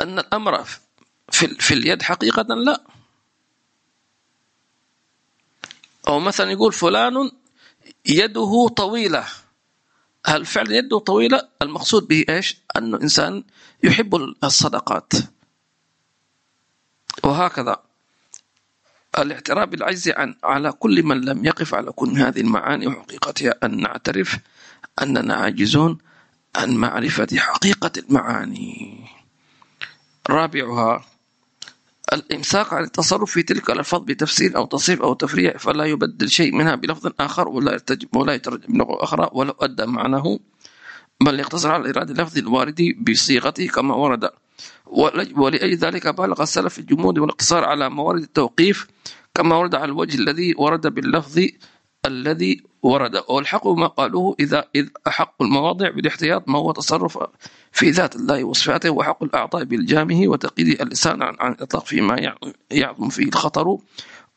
[0.00, 0.64] أن الأمر
[1.32, 2.84] في, في اليد حقيقة؟ لا.
[6.08, 7.30] أو مثلا يقول فلان
[8.06, 9.26] يده طويلة.
[10.26, 13.44] هل فعلا يده طويلة؟ المقصود به إيش؟ أنه إنسان
[13.82, 15.12] يحب الصدقات.
[17.24, 17.87] وهكذا.
[19.22, 24.38] الاعتراف بالعجز عن على كل من لم يقف على كل هذه المعاني وحقيقتها أن نعترف
[25.02, 25.98] أننا عاجزون
[26.56, 29.04] عن معرفة حقيقة المعاني.
[30.30, 31.04] رابعها
[32.12, 36.74] الإمساك عن التصرف في تلك الألفاظ بتفسير أو تصريف أو تفريع فلا يبدل شيء منها
[36.74, 40.38] بلفظ آخر ولا يترجم ولا يترجم بلغة أخرى ولو أدى معناه
[41.20, 44.30] بل يقتصر على إرادة اللفظ الوارد بصيغته كما ورد.
[45.36, 48.86] ولأجل ذلك بالغ السلف الجمود والاقتصار على موارد التوقيف
[49.34, 51.46] كما ورد على الوجه الذي ورد باللفظ
[52.06, 53.22] الذي ورد.
[53.28, 57.18] والحق ما قالوه إذا إذ أحق المواضع بالاحتياط ما هو تصرف
[57.72, 62.34] في ذات الله وصفاته وحق الأعضاء بإلجامه وتقييد اللسان عن, عن الإطلاق فيما
[62.70, 63.78] يعظم فيه الخطر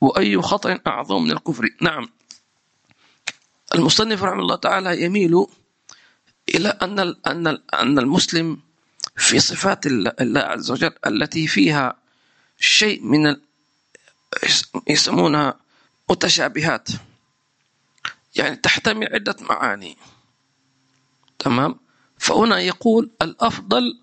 [0.01, 1.69] وأي خطر أعظم من الكفر.
[1.81, 2.09] نعم.
[3.75, 5.45] المصنف رحمه الله تعالى يميل
[6.55, 8.57] إلى أن أن أن المسلم
[9.21, 11.95] في صفات الله عز وجل التي فيها
[12.59, 13.35] شيء من
[14.89, 15.55] يسمونها
[16.09, 16.89] متشابهات.
[18.35, 19.97] يعني تحتمل عدة معاني.
[21.39, 21.75] تمام؟
[22.17, 23.99] فهنا يقول الأفضل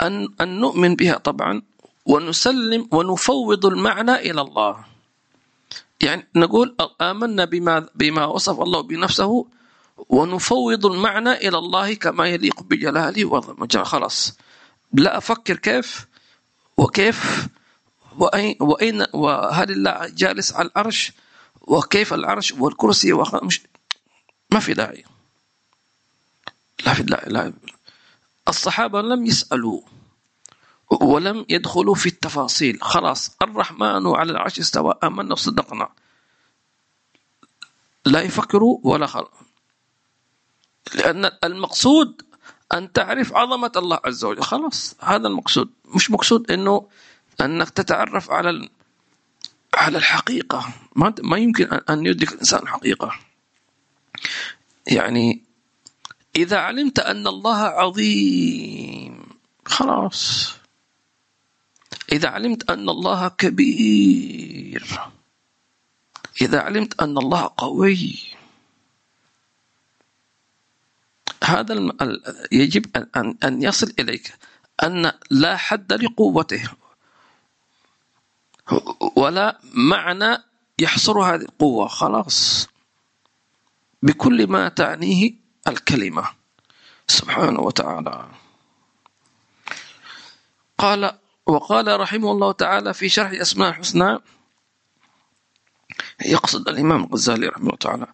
[0.00, 1.62] أن, أن نؤمن بها طبعا
[2.06, 4.84] ونسلم ونفوض المعنى إلى الله.
[6.00, 9.46] يعني نقول آمنا بما بما وصف الله بنفسه
[10.08, 14.38] ونفوض المعنى إلى الله كما يليق بجلاله وعظمته خلاص.
[14.92, 16.06] لا أفكر كيف
[16.76, 17.48] وكيف
[18.18, 21.12] وأين, وأين وهل الله جالس على العرش
[21.60, 23.60] وكيف العرش والكرسي مش
[24.52, 25.04] ما في داعي.
[26.86, 27.52] لا في داعي لا.
[28.48, 29.80] الصحابة لم يسألوا
[30.90, 32.78] ولم يدخلوا في التفاصيل.
[32.82, 35.88] خلاص الرحمن على العرش استوى آمنا وصدقنا.
[38.06, 39.32] لا يفكروا ولا خلق
[40.94, 42.22] لأن المقصود
[42.74, 44.42] أن تعرف عظمة الله عز وجل.
[44.42, 45.70] خلاص هذا المقصود.
[45.84, 46.88] مش مقصود أنه
[47.40, 48.68] أنك تتعرف على
[49.74, 50.68] على الحقيقة.
[50.96, 53.12] ما ما يمكن أن يدرك الإنسان الحقيقة.
[54.86, 55.42] يعني
[56.36, 59.26] إذا علمت أن الله عظيم
[59.66, 60.52] خلاص.
[62.12, 65.00] إذا علمت أن الله كبير
[66.40, 68.37] إذا علمت أن الله قوي
[71.44, 71.92] هذا
[72.52, 74.34] يجب أن أن يصل إليك
[74.82, 76.70] أن لا حد لقوته.
[79.16, 80.38] ولا معنى
[80.78, 81.88] يحصر هذه القوة.
[81.88, 82.68] خلاص.
[84.02, 85.32] بكل ما تعنيه
[85.68, 86.28] الكلمة.
[87.06, 88.28] سبحانه وتعالى.
[90.78, 94.18] قال وقال رحمه الله تعالى في شرح أسماء الحسنى
[96.26, 98.06] يقصد الإمام الغزالي رحمه الله تعالى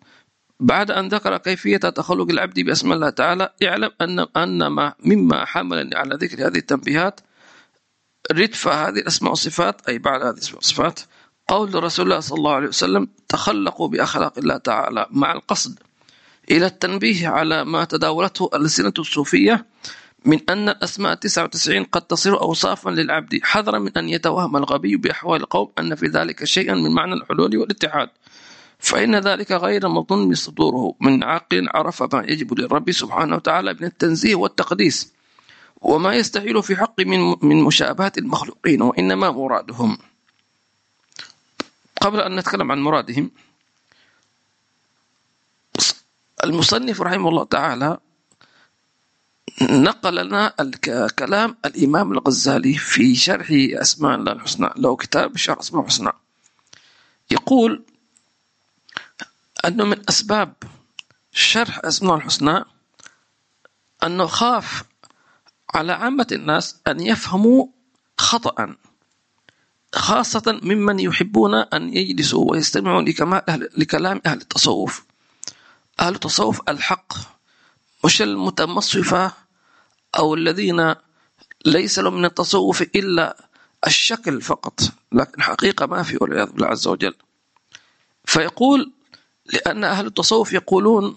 [0.60, 5.96] بعد أن ذكر كيفية تخلق العبد بأسماء الله تعالى اعلم أن أن ما مما حملني
[5.96, 7.20] على ذكر هذه التنبيهات
[8.32, 11.00] ردف هذه الأسماء والصفات أي بعد هذه الأسماء والصفات
[11.48, 15.78] قول رسول الله صلى الله عليه وسلم تخلقوا بأخلاق الله تعالى مع القصد
[16.50, 19.66] إلى التنبيه على ما تداولته الألسنة الصوفية
[20.24, 25.72] من أن الأسماء 99 قد تصير أوصافا للعبد حذرا من أن يتوهم الغبي بأحوال القوم
[25.78, 28.08] أن في ذلك شيئا من معنى الحلول والاتحاد.
[28.84, 30.94] فإن ذلك غير مظن صدوره.
[31.00, 35.12] من عاقل عرف ما يجب للرب سبحانه وتعالى من التنزيه والتقديس
[35.80, 39.98] وما يستحيل في حق من من مشابهة المخلوقين وإنما مرادهم.
[42.02, 43.30] قبل أن نتكلم عن مرادهم
[46.44, 47.98] المصنف رحمه الله تعالى
[49.62, 50.54] نقل لنا
[51.18, 56.12] كلام الإمام الغزالي في شرح أسماء الله الحسنى له كتاب شرح أسماء الحسنى.
[57.30, 57.84] يقول
[59.66, 60.54] أنه من أسباب
[61.32, 62.64] شرح أسماء الحسنى
[64.04, 64.84] أنه خاف
[65.74, 67.66] على عامة الناس أن يفهموا
[68.18, 68.76] خطأ
[69.94, 73.02] خاصة ممن يحبون أن يجلسوا ويستمعوا
[73.76, 75.04] لكلام أهل التصوف.
[76.00, 77.12] أهل التصوف الحق
[78.04, 79.32] مش المتمصفة
[80.18, 80.94] أو الذين
[81.66, 83.36] ليس لهم من التصوف إلا
[83.86, 84.80] الشكل فقط
[85.12, 87.14] لكن حقيقة ما في والعياذ بالله عز وجل.
[88.24, 88.92] فيقول
[89.52, 91.16] لأن أهل التصوف يقولون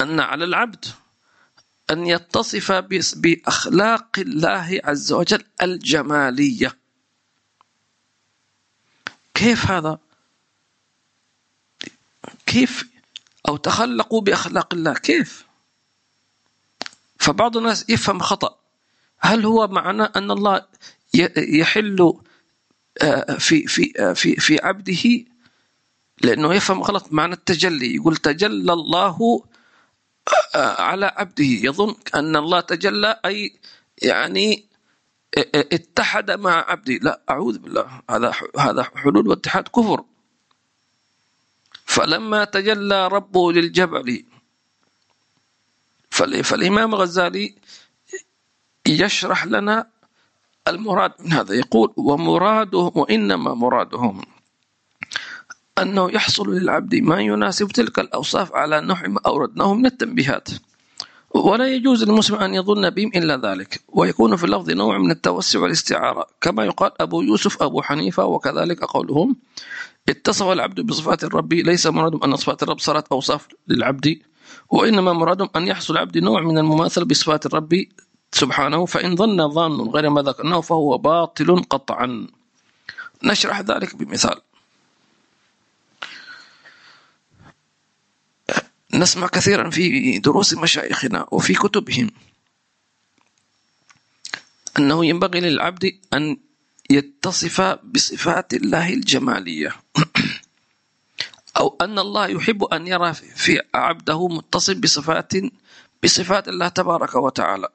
[0.00, 0.84] أن على العبد
[1.90, 2.72] أن يتصف
[3.16, 6.76] بأخلاق الله عز وجل الجمالية
[9.34, 9.98] كيف هذا؟
[12.46, 12.88] كيف
[13.48, 15.44] أو تخلقوا بأخلاق الله كيف؟
[17.18, 18.58] فبعض الناس يفهم خطأ
[19.18, 20.66] هل هو معنى أن الله
[21.36, 22.14] يحل
[23.02, 25.29] آه، في في آه، في في عبده
[26.20, 27.94] لأنه يفهم غلط معنى التجلي.
[27.94, 29.44] يقول تجلى الله
[30.54, 31.44] آه، على عبده.
[31.44, 33.56] يظن أن الله تجلى أي
[34.02, 34.66] يعني
[35.54, 36.94] اتحد مع عبده.
[36.94, 38.02] لا أعوذ بالله.
[38.10, 40.04] هذا هذا حلول واتحاد كفر.
[41.84, 44.24] فلما تجلى ربه للجبل
[46.10, 47.54] فالإمام الغزالي
[48.86, 49.86] يشرح لنا
[50.68, 51.54] المراد من هذا.
[51.54, 54.39] يقول ومرادهم وإنما مرادهم.
[55.82, 60.48] أنه يحصل للعبد ما يناسب تلك الأوصاف على نوع ما أوردناه من التنبيهات.
[61.34, 66.26] ولا يجوز للمسلم أن يظن بهم إلا ذلك ويكون في اللفظ نوع من التوسع والاستعارة
[66.40, 69.36] كما يقال أبو يوسف أبو حنيفة وكذلك قولهم
[70.08, 74.18] اتصف العبد بصفات الرب ليس مرادهم أن صفات الرب صارت أوصاف للعبد
[74.70, 77.84] وإنما مرادهم أن يحصل العبد نوع من المماثلة بصفات الرب
[78.32, 82.26] سبحانه فإن ظن ظان غير ما ذكرناه فهو باطل قطعا.
[83.24, 84.40] نشرح ذلك بمثال.
[88.94, 92.10] نسمع كثيرا في دروس مشايخنا وفي كتبهم
[94.78, 96.36] أنه ينبغي للعبد أن
[96.90, 99.76] يتصف بصفات الله الجمالية.
[101.58, 105.32] أو أن الله يحب أن يرى في عبده متصف بصفات
[106.04, 107.68] بصفات الله تبارك وتعالى.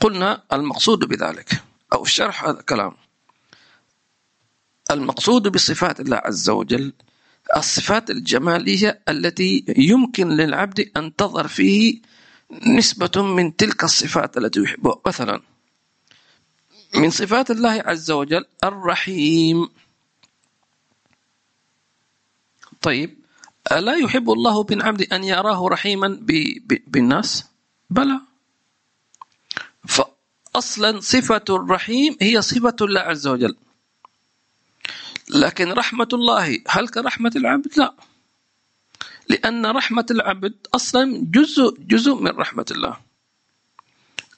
[0.00, 1.62] قلنا المقصود بذلك
[1.92, 2.92] أو الشرح هذا كلام
[4.90, 6.92] المقصود بصفات الله عز وجل
[7.56, 12.00] الصفات الجمالية التي يمكن للعبد أن تظهر فيه
[12.66, 15.00] نسبة من تلك الصفات التي يحبها.
[15.06, 15.42] مثلا
[16.94, 19.68] من صفات الله عز وجل الرحيم.
[22.82, 23.18] طيب
[23.72, 26.08] ألا يحب الله بن عبد أن يراه رحيما
[26.86, 27.44] بالناس؟
[27.90, 28.20] بلى.
[29.88, 33.56] فأصلا صفة الرحيم هي صفة الله عز وجل.
[35.30, 37.94] لكن رحمة الله هل كرحمة العبد؟ لا.
[39.28, 42.96] لأن رحمة العبد أصلا جزء جزء من رحمة الله.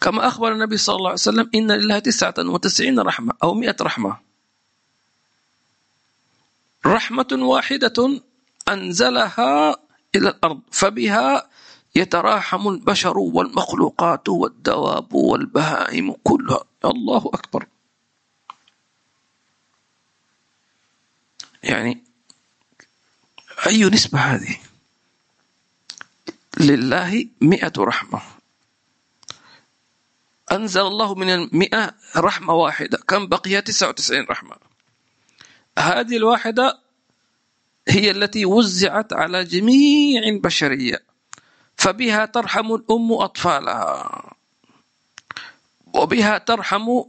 [0.01, 4.17] كما أخبر النبي صلى الله عليه وسلم إن لله تسعة وتسعين رحمة أو مئة رحمة.
[6.87, 8.23] رحمة واحدة
[8.69, 9.77] أنزلها
[10.15, 11.49] إلى الأرض فبها
[11.97, 16.65] يتراحم البشر والمخلوقات والدواب والبهائم كلها.
[16.85, 17.67] الله أكبر.
[21.67, 22.05] يعني
[23.67, 24.57] أي نسبة هذه؟
[26.61, 28.23] لله مئة رحمة.
[30.53, 32.99] أنزل الله من المئة رحمة واحدة.
[33.09, 34.57] كم بقي تسعة وتسعين رحمة.
[35.79, 36.79] هذه الواحدة
[37.89, 41.03] هي التي وزعت على جميع البشرية.
[41.77, 44.33] فبها ترحم الأم أطفالها.
[45.95, 47.03] وبها ترحم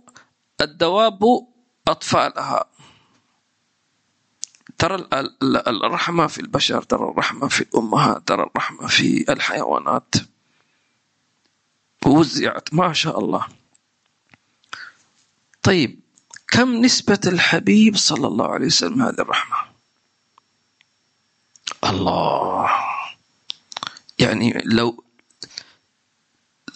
[0.61, 1.47] الدواب
[1.87, 2.65] أطفالها.
[4.77, 5.07] ترى
[5.67, 10.15] الرحمة في البشر ترى الرحمة في الأمهات ترى الرحمة في الحيوانات.
[12.05, 13.47] وزعت ما شاء الله.
[15.63, 15.99] طيب
[16.47, 19.57] كم نسبة الحبيب صلى الله عليه وسلم هذه الرحمة؟
[21.83, 22.69] الله.
[24.19, 25.03] يعني لو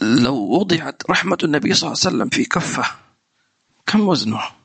[0.02, 2.96] لو وضعت رحمة النبي صلى الله عليه وسلم في كفة
[3.86, 4.61] كم وزنه؟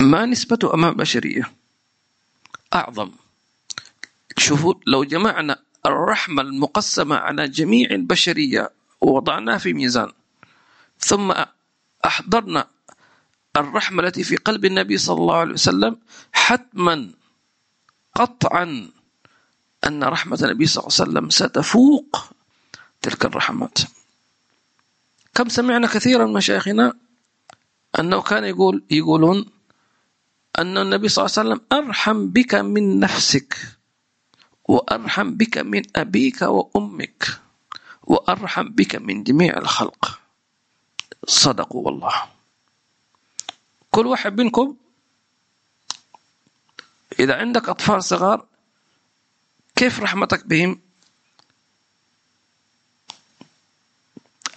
[0.00, 1.52] ما نسبته أمام البشرية.
[2.74, 3.10] أعظم.
[4.38, 8.70] شوفوا لو جمعنا الرحمة المقسمة على جميع البشرية
[9.00, 10.12] ووضعناها في ميزان
[10.98, 11.34] ثم
[12.04, 12.66] أحضرنا
[13.56, 15.98] الرحمة التي في قلب النبي صلى الله عليه وسلم
[16.32, 17.10] حتما
[18.14, 18.88] قطعا
[19.86, 22.26] أن رحمة النبي صلى الله عليه وسلم ستفوق
[23.02, 23.78] تلك الرحمات.
[25.34, 26.92] كم سمعنا كثيرا من مشايخنا
[27.98, 29.55] أنه كان يقول يقولون
[30.58, 33.56] أن النبي صلى الله عليه وسلم أرحم بك من نفسك
[34.64, 37.40] وأرحم بك من أبيك وأمك
[38.02, 40.20] وأرحم بك من جميع الخلق.
[41.26, 42.28] صدقوا والله.
[43.90, 44.76] كل واحد منكم
[47.20, 48.46] إذا عندك أطفال صغار
[49.76, 50.80] كيف رحمتك بهم؟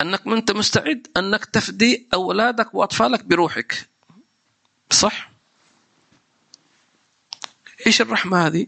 [0.01, 3.89] أنك أنت مستعد أنك تفدي أولادك وأطفالك بروحك.
[4.91, 5.28] صح؟
[7.87, 8.67] إيش الرحمة هذه؟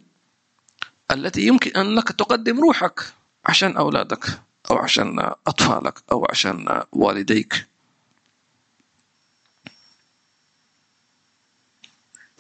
[1.12, 3.14] التي يمكن أنك تقدم روحك
[3.45, 4.26] عشان أولادك
[4.72, 7.68] أو عشان أطفالك أو عشان والديك.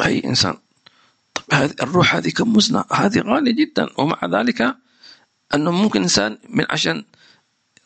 [0.05, 0.57] أي إنسان.
[1.33, 3.87] طب هذه الروح هذه كم وزنها هذه غالية جدا.
[3.97, 4.75] ومع ذلك
[5.53, 7.05] أنه ممكن إنسان من عشان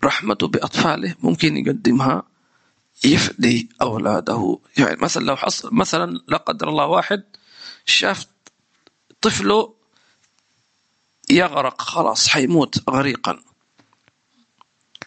[0.04, 2.24] رحمته بأطفاله ممكن يقدمها
[3.06, 4.60] يفدي أولاده.
[4.78, 7.24] يعني مثلا لو حصل مثلا لا قدر الله واحد
[7.86, 8.28] شاف
[9.26, 9.74] طفله
[11.30, 13.42] يغرق خلاص حيموت غريقا.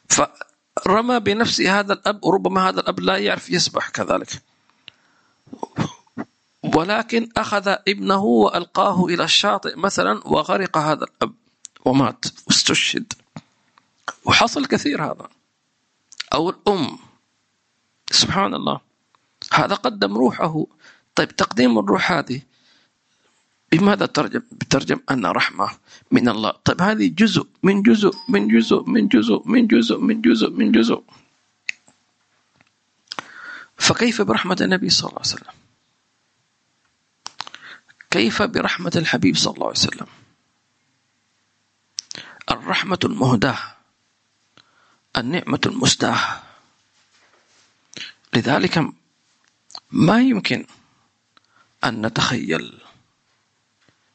[0.08, 4.42] فرمى بنفسه هذا الأب وربما هذا الأب لا يعرف يسبح كذلك.
[6.74, 11.34] ولكن أخذ ابنه وألقاه إلى الشاطئ مثلا وغرق هذا الأب
[11.84, 13.12] ومات واستشهد.
[14.24, 15.28] وحصل كثير هذا.
[16.34, 16.98] أو الأم.
[18.10, 18.80] سبحان الله.
[19.52, 20.66] هذا قدم روحه.
[21.14, 22.42] طيب تقديم الروح هذه.
[23.72, 25.68] بماذا ترجم بترجم أن رحمة
[26.10, 30.50] من الله؟ طيب هذه جزء من جزء من جزء من جزء من جزء من جزء
[30.50, 31.02] من جزء.
[33.76, 35.54] فكيف برحمة النبي صلى الله عليه وسلم؟
[38.10, 40.06] كيف برحمة الحبيب صلى الله عليه وسلم؟
[42.50, 43.58] الرحمة المهداة
[45.16, 46.42] النعمة المستاه
[48.34, 48.84] لذلك
[49.90, 50.66] ما يمكن
[51.84, 52.80] أن نتخيل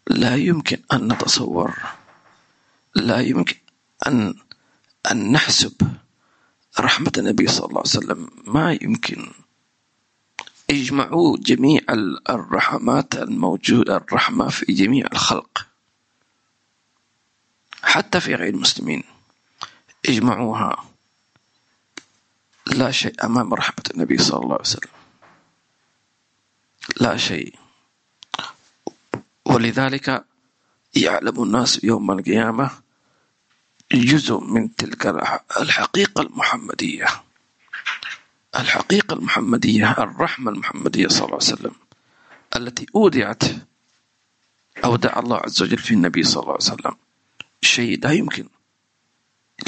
[0.08, 1.78] لا يمكن أن نتصور.
[2.95, 3.56] لا يمكن
[4.08, 4.36] أن
[5.12, 5.74] أن نحسب
[6.80, 8.30] رحمة النبي صلى الله عليه وسلم.
[8.47, 9.32] ما يمكن.
[10.70, 11.82] اجمعوا جميع
[12.30, 15.68] الرحمات الموجودة الرحمة في جميع الخلق.
[17.84, 19.04] حتى في غير المسلمين.
[20.10, 20.86] اجمعوها.
[22.68, 24.91] لا شيء أمام رحمة النبي صلى الله عليه وسلم.
[27.01, 27.62] لا شيء.
[29.54, 30.26] ولذلك
[30.95, 32.72] يعلم الناس يوم القيامة
[33.91, 35.06] جزء من تلك
[35.62, 37.06] الحقيقة المحمدية.
[38.60, 41.76] الحقيقة المحمدية الرحمة المحمدية صلى الله عليه وسلم
[42.56, 43.43] التي أودعت
[44.86, 46.95] أودع الله عز وجل في النبي صلى الله عليه وسلم.
[47.62, 48.47] شيء لا يمكن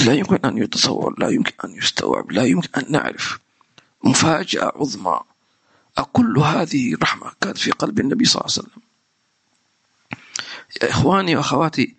[0.06, 3.40] لا يمكن أن يتصور لا يمكن أن يستوعب لا يمكن أن نعرف.
[4.04, 5.20] مفاجأة عظمى.
[5.98, 8.85] أكل هذه رحمة كانت في قلب النبي صلى الله عليه وسلم.
[10.84, 11.96] إخواني وأخواتي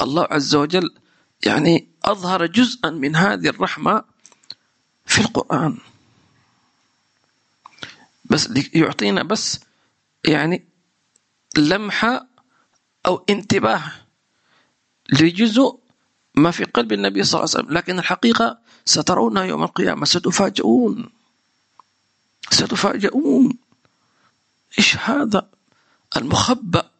[0.00, 0.94] الله عز وجل
[1.46, 4.04] يعني أظهر جزءا من هذه الرحمة
[5.06, 5.78] في القرآن.
[8.24, 9.60] بس يعطينا بس
[10.24, 10.68] يعني
[11.56, 12.26] لمحة
[13.06, 13.92] أو انتباه
[15.12, 15.80] لجزء
[16.34, 17.76] ما في قلب النبي صلى الله عليه وسلم.
[17.76, 21.10] لكن الحقيقة سترونها يوم القيامة ستفاجؤون.
[22.50, 23.58] ستفاجؤون.
[24.78, 25.50] إيش هذا
[26.16, 26.90] المخبأ؟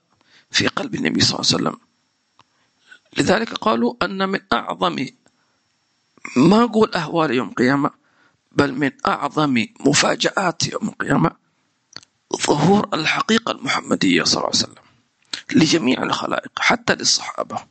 [0.50, 1.80] في قلب النبي صلى الله عليه وسلم.
[3.18, 5.06] لذلك قالوا أن من أعظم
[6.36, 7.90] ما أقول أهوال يوم القيامة
[8.52, 11.30] بل من أعظم مفاجآت يوم القيامة
[12.46, 14.84] ظهور الحقيقة المحمدية صلى الله عليه وسلم
[15.54, 17.64] لجميع الخلائق حتى للصحابة.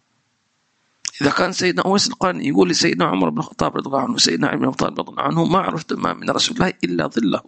[1.22, 4.58] إذا كان سيدنا أويس القرني يقول لسيدنا عمر بن الخطاب رضي الله عنه سيدنا علي
[4.58, 7.42] بن طالب رضي الله عنه ما عرفت ما من رسول الله إلا ظله.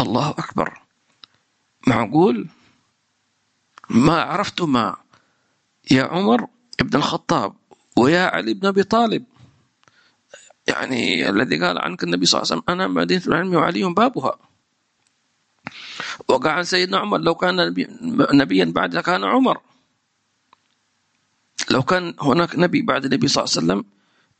[0.00, 0.80] الله أكبر.
[1.86, 2.48] معقول؟
[3.90, 4.96] ما عرفت ما.
[5.90, 6.46] يا عمر
[6.80, 7.54] ابن الخطاب
[7.96, 9.24] ويا علي بن أبي طالب.
[10.66, 14.38] يعني الذي قال عنك النبي صلى الله عليه وسلم أنا مدينة العلم وعلي بابها.
[16.28, 17.74] وقع عن سيدنا عمر لو كان
[18.32, 19.60] نبيا بعد كان عمر.
[21.70, 23.84] لو كان هناك نبي بعد النبي صلى الله عليه وسلم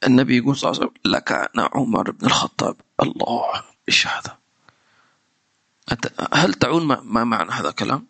[0.07, 2.77] النبي يقول صلى الله عليه وسلم لكان عمر بن الخطاب.
[3.03, 4.39] الله إيش هذا؟
[6.35, 8.07] هل تعون ما معنى هذا الكلام؟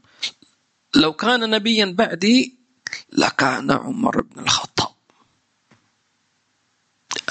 [0.94, 2.54] لو كان نبيا بعدي
[3.12, 4.94] لكان عمر بن الخطاب.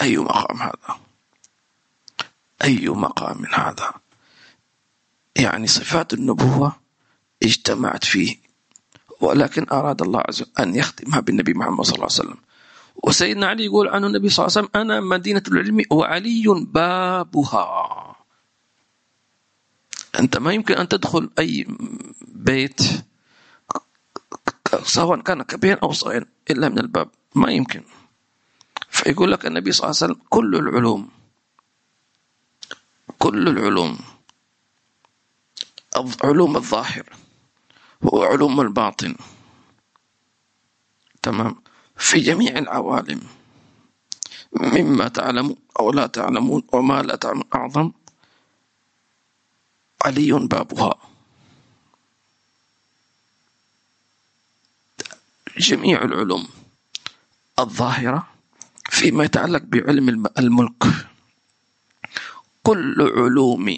[0.01, 0.99] أي مقام هذا؟
[2.63, 3.93] أي مقام هذا؟
[5.35, 6.75] يعني صفات النبوة
[7.43, 8.35] اجتمعت فيه
[9.21, 12.37] ولكن أراد الله عز وجل أن يختمها بالنبي محمد صلى الله عليه وسلم.
[12.95, 18.15] وسيدنا علي يقول عنه النبي صلى الله عليه وسلم أنا مدينة العلم وعلي بابها.
[20.19, 21.65] أنت ما يمكن أن تدخل أي
[22.21, 22.81] بيت
[24.83, 27.83] سواء كان كبيرا أو صغيرا إلا من الباب ما يمكن.
[28.89, 31.09] فيقول لك النبي صلى الله عليه وسلم كل العلوم
[33.19, 33.99] كل العلوم
[36.23, 37.05] علوم الظاهر
[38.01, 39.15] وعلوم الباطن.
[41.21, 41.55] تمام؟
[41.97, 43.21] في جميع العوالم
[44.53, 47.91] مما تعلم أو لا تعلمون وما لا تعلمون أعظم
[50.05, 51.12] علي بابها.
[55.57, 56.47] جميع العلوم
[57.59, 58.27] الظاهرة
[58.89, 60.83] فيما يتعلق بعلم الملك.
[62.63, 63.77] كل علوم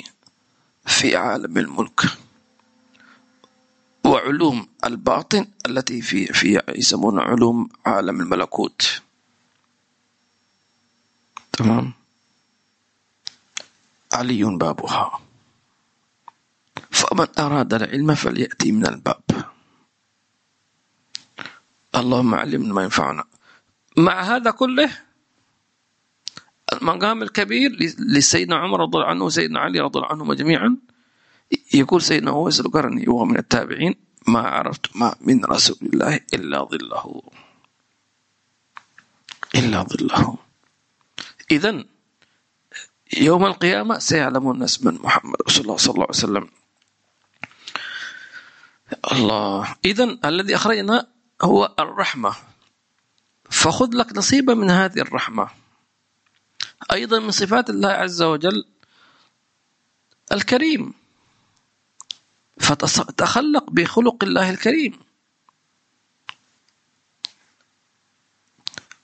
[0.86, 2.02] في عالم الملك.
[4.06, 9.02] وعلوم الباطن التي في في يسمونها علوم عالم الملكوت.
[11.52, 11.94] تمام؟
[14.14, 15.20] علي بابها.
[16.92, 19.25] فمن أراد العلم فليأتي من الباب.
[21.96, 23.24] اللهم علمنا ما ينفعنا.
[23.98, 24.92] مع هذا كله
[26.74, 30.78] المقام الكبير لسيدنا عمر رضي الله عنه وسيدنا علي رضي الله عنهما جميعا
[31.74, 33.96] يقول سيدنا اويس القرني وهو من التابعين؟
[34.28, 37.22] ما عرفت ما من رسول الله إلا ظله.
[39.56, 40.38] إلا ظله.
[41.52, 41.86] اذا
[43.18, 46.48] يوم القيامة سيعلم الناس من محمد رسول الله صلى الله عليه وسلم.
[49.12, 49.76] الله.
[49.86, 52.36] اذا الذي أخرجنا هو الرحمة.
[53.50, 55.50] فخذ لك نصيبا من هذه الرحمة.
[56.94, 58.66] أيضا من صفات الله عز وجل
[60.32, 60.94] الكريم.
[62.60, 65.00] فتخلق بخلق الله الكريم.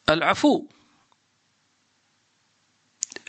[0.10, 0.66] العفو.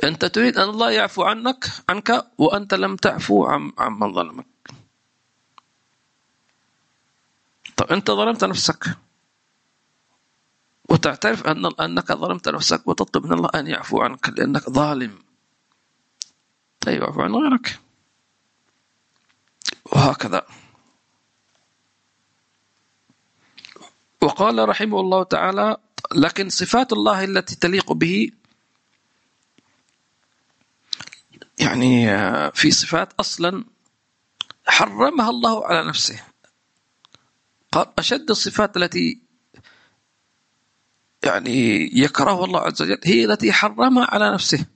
[0.04, 4.51] أنت تريد أن الله يعفو عنك عنك وأنت لم تعفو عن عمن ظلمك.
[7.76, 8.84] طب أنت ظلمت نفسك.
[10.88, 15.18] وتعترف أن أنك ظلمت نفسك وتطلب من الله أن يعفو عنك لأنك ظالم.
[16.80, 17.80] طيب اعفو عن غيرك.
[19.92, 20.46] وهكذا.
[24.20, 25.76] وقال رحمه الله تعالى
[26.14, 28.30] لكن صفات الله التي تليق به
[31.58, 32.06] يعني
[32.52, 33.64] في صفات أصلا
[34.66, 36.31] حرمها الله على نفسه.
[37.72, 39.22] قال أشد الصفات التي
[41.24, 44.66] يعني يكرهه الله عز وجل هي التي حرمها على نفسه.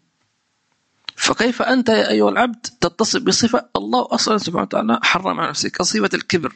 [1.17, 6.11] فكيف أنت يا أيها العبد تتصف بصفة الله أصلا سبحانه وتعالى حرم على نفسه؟ كصفة
[6.15, 6.55] الكبر.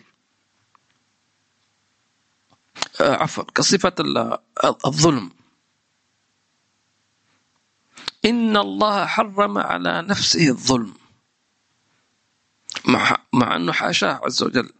[3.01, 3.95] آه عفوا كصفة
[4.85, 5.31] الظلم.
[8.25, 10.95] إن الله حرم على نفسه الظلم.
[12.85, 14.73] مع, مع أنه حاشاه عز وجل.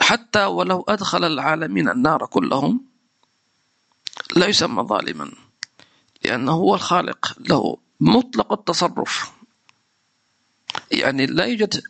[0.00, 2.84] حتى ولو أدخل العالمين النار كلهم
[4.36, 5.32] لا يسمى ظالما
[6.24, 9.32] لأنه هو الخالق له مطلق التصرف.
[10.90, 11.82] يعني لا يوجد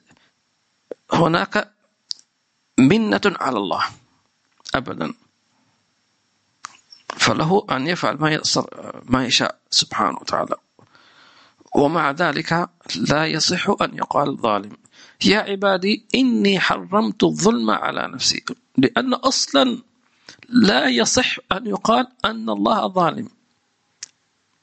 [1.13, 1.73] هناك
[2.79, 3.85] منة على الله
[4.75, 5.15] أبدا.
[7.09, 8.41] فله أن يفعل ما
[9.05, 10.57] ما يشاء سبحانه وتعالى.
[11.75, 14.77] ومع ذلك لا يصح أن يقال ظالم.
[15.25, 18.45] يا عبادي إني حرمت الظلم على نفسي.
[18.79, 19.83] لأن أصلا
[20.49, 23.29] لا يصح أن يقال أن الله ظالم.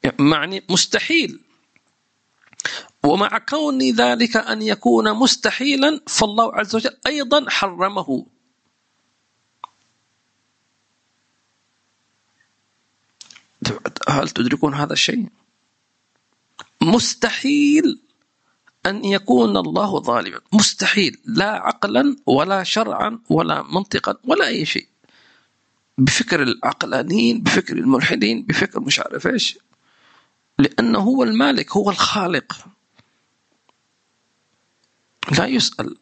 [0.04, 1.40] يعني مستحيل.
[3.04, 8.26] ومع كون ذلك أن يكون مستحيلا فالله عز وجل أيضا حرمه.
[14.10, 15.28] هل تدركون هذا الشيء؟
[16.82, 18.07] مستحيل.
[18.90, 20.40] أن يكون الله ظالما.
[20.54, 21.18] مستحيل.
[21.26, 24.88] لا عقلا ولا شرعا ولا منطقا ولا أي شيء.
[25.98, 29.58] بفكر العقلانيين بفكر الملحدين بفكر مش عارف إيش.
[30.60, 32.68] لأنه هو المالك هو الخالق.
[35.38, 35.98] لا يسأل.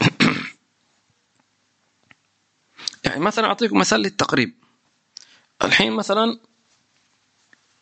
[3.04, 4.54] يعني مثلا أعطيكم مثال للتقريب.
[5.64, 6.38] الحين مثلا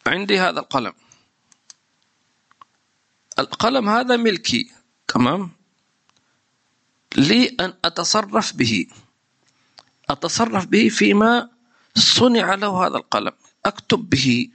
[0.07, 0.93] عندي هذا القلم.
[3.39, 4.71] القلم هذا ملكي
[5.09, 5.51] تمام؟
[7.17, 8.87] لي أن أتصرف به.
[10.11, 11.51] أتصرف به فيما
[11.95, 13.33] صنع له هذا القلم.
[13.67, 14.49] أكتب به.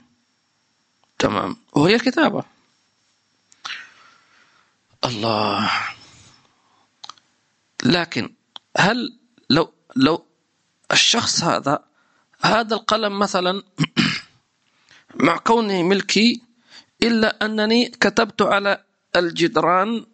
[1.18, 2.44] تمام؟ وهي كتابة
[5.04, 5.70] الله.
[7.84, 8.34] لكن
[8.76, 9.18] هل
[9.50, 10.26] لو لو
[10.92, 11.84] الشخص هذا
[12.42, 13.62] هذا القلم مثلا
[15.26, 16.42] مع كونه ملكي
[17.02, 18.84] إلا أنني كتبت على
[19.16, 20.06] الجدران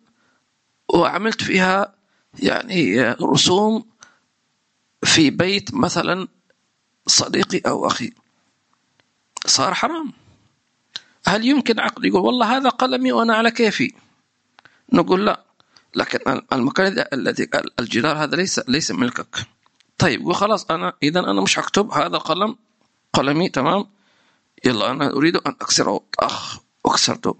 [0.88, 1.94] وعملت فيها
[2.38, 3.84] يعني رسوم
[5.04, 6.28] في بيت مثلا
[7.06, 8.12] صديقي أو أخي.
[9.46, 10.12] صار حرام.
[11.26, 13.92] هل يمكن عقل يقول والله هذا قلمي وأنا على كيفي؟
[14.92, 15.44] نقول لا
[15.94, 17.48] لكن المكان الذي
[17.80, 19.36] الجدار هذا ليس ليس ملكك.
[19.98, 22.56] طيب وخلاص أنا اذا أنا مش هكتب هذا قلم.
[23.12, 23.86] قلمي تمام.
[24.64, 26.60] يلا أنا أريد أن اكسره أخ.
[26.84, 27.36] وكسرته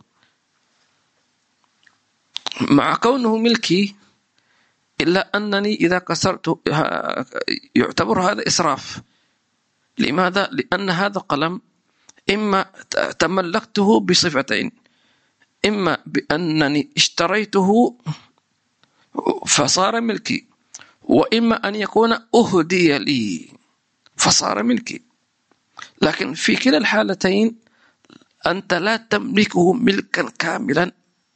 [2.61, 3.95] مع كونه ملكي
[5.01, 6.61] إلا أنني إذا كسرته
[7.75, 9.01] يعتبر هذا إسراف.
[9.99, 11.61] لماذا؟ لأن هذا القلم
[12.31, 12.73] إما
[13.19, 14.73] تملكته بصفتين.
[15.67, 17.97] إما بأنني اشتريته
[19.47, 20.47] فصار ملكي
[21.03, 23.49] وإما أن يكون أهدي لي
[24.17, 25.03] فصار ملكي.
[26.03, 27.70] لكن في كلا الحالتين
[28.47, 30.93] أنت لا تملكه ملكا كاملا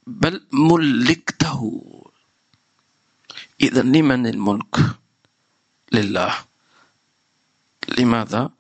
[0.07, 1.61] بل ملكته.
[3.61, 4.77] إذا لمن الملك؟
[5.93, 6.35] لله.
[7.99, 8.51] لماذا؟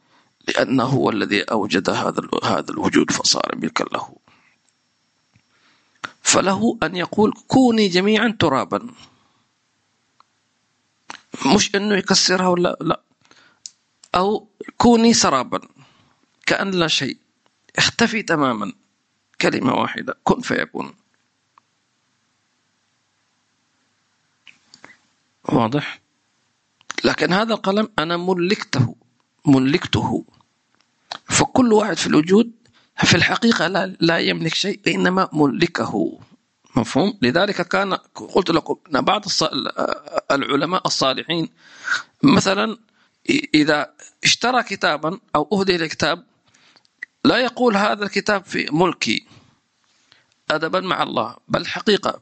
[0.48, 4.16] لأنه هو الذي أوجد هذا هذا الوجود فصار ملكا له.
[6.22, 8.88] فله أن يقول كوني جميعا ترابا.
[11.54, 13.00] مش إنه يكسرها ولا لا.
[14.14, 15.60] أو كوني سرابا
[16.46, 17.23] كأن لا شيء.
[17.76, 18.72] اختفي تماما.
[19.40, 20.18] كلمة واحدة.
[20.24, 20.94] كن فيكون.
[25.44, 26.00] واضح؟
[27.04, 28.96] لكن هذا القلم أنا ملكته.
[29.46, 30.24] ملكته.
[31.24, 32.52] فكل واحد في الوجود
[32.96, 36.18] في الحقيقة لا, لا يملك شيء إنما ملكه.
[36.76, 39.24] مفهوم؟ لذلك كان قلت لكم إن بعض
[40.30, 41.48] العلماء الصالحين
[42.22, 42.76] مثلا
[43.54, 43.94] إذا
[44.24, 46.24] اشترى كتابا أو أهدي لكتاب
[47.24, 49.26] لا يقول هذا الكتاب في ملكي.
[50.50, 51.36] ادبا مع الله.
[51.48, 52.20] بل حقيقة.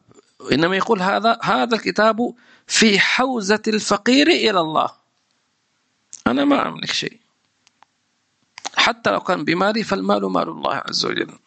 [0.52, 2.34] إنما يقول هذا هذا الكتاب
[2.66, 4.90] في حوزة الفقير إلى الله.
[6.26, 7.20] أنا ما أملك شيء.
[8.76, 11.38] حتى لو كان بمالي فالمال مال الله عز وجل.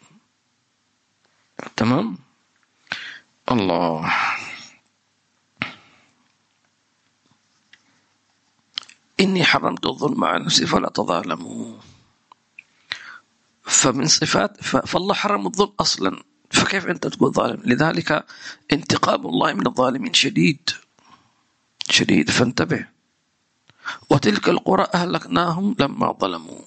[1.75, 2.17] تمام؟
[3.51, 4.13] الله.
[9.19, 11.77] إني حرمت الظلم على نفسي فلا تظالموا
[13.65, 16.23] فمن صفات فالله حرم الظلم أصلا.
[16.51, 18.25] فكيف أنت تقول ظالم؟ لذلك
[18.73, 20.69] انتقام الله من الظالمين شديد.
[21.89, 22.29] شديد.
[22.29, 22.87] فانتبه.
[24.09, 26.61] وتلك القرى أهلكناهم لما ظلموا.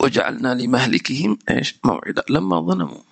[0.00, 2.22] وجعلنا لمهلكهم إيش؟ موعدا.
[2.30, 3.02] لما ظلموا.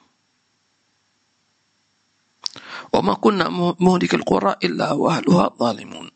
[2.93, 3.49] وما كنا
[3.81, 6.11] مهلك القرى إلا وأهلها ظالمون.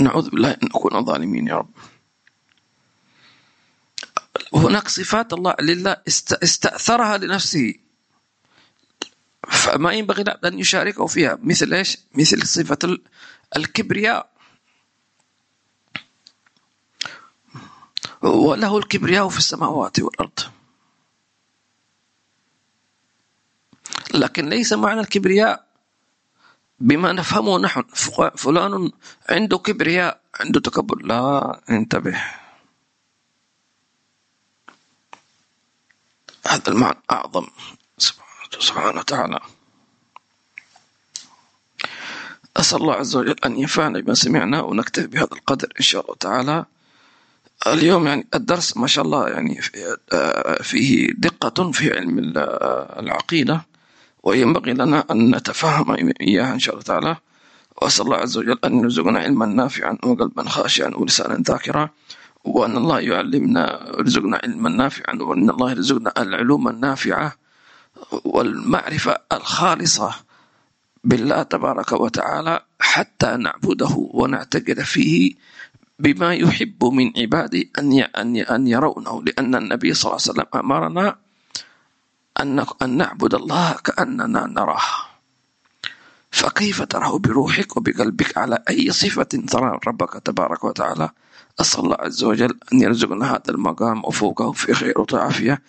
[0.00, 1.70] نعوذ بالله أن نكون ظالمين يا رب.
[4.66, 5.96] هناك صفات الله لله
[6.42, 7.74] استأثرها لنفسه.
[9.48, 11.38] فما ينبغي أن يشاركه فيها.
[11.42, 12.98] مثل إيش؟ مثل صفة
[13.56, 14.30] الكبرياء.
[18.22, 20.38] وله الكبرياء في السماوات والأرض.
[24.14, 25.66] لكن ليس معنى الكبرياء
[26.80, 27.82] بما نفهمه نحن.
[28.36, 28.90] فلان
[29.30, 31.02] عنده كبرياء عنده تكبر.
[31.02, 32.45] لا انتبه.
[36.56, 37.46] هذا المعنى أعظم
[38.58, 39.40] سبحانه وتعالى.
[42.56, 46.64] أسأل الله عز وجل أن ينفعنا بما سمعنا ونكتفي بهذا القدر إن شاء الله تعالى.
[47.66, 49.60] اليوم يعني الدرس ما شاء الله يعني
[50.62, 52.18] فيه دقة في علم
[52.98, 53.66] العقيدة
[54.22, 57.16] وينبغي لنا أن نتفهم إياها إن شاء الله تعالى.
[57.82, 61.90] وأسأل الله عز وجل أن يرزقنا علما نافعا وقلبا خاشعا ولسانا ذاكرا.
[62.46, 67.32] وأن الله يعلمنا يرزقنا علما نافعا وأن الله يرزقنا العلوم النافعة
[68.24, 70.14] والمعرفة الخالصة
[71.04, 75.34] بالله تبارك وتعالى حتى نعبده ونعتقد فيه
[75.98, 79.22] بما يحب من عباده أن أن يرونه.
[79.22, 81.16] لأن النبي صلى الله عليه وسلم أمرنا
[82.40, 84.90] أن أن نعبد الله كأننا نراه.
[86.30, 91.10] فكيف تراه بروحك وبقلبك على أي صفة ترى ربك تبارك وتعالى؟
[91.60, 95.62] أسأل الله عز وجل أن يرزقنا هذا المقام وفوقه في خير وعافية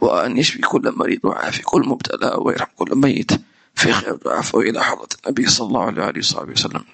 [0.00, 3.30] وأن يشفي كل مريض وعافي كل مبتلى ويرحم كل ميت
[3.74, 6.84] في خير وعافية إلى حضرة النبي صلى الله عليه وآله وصحبه وسلم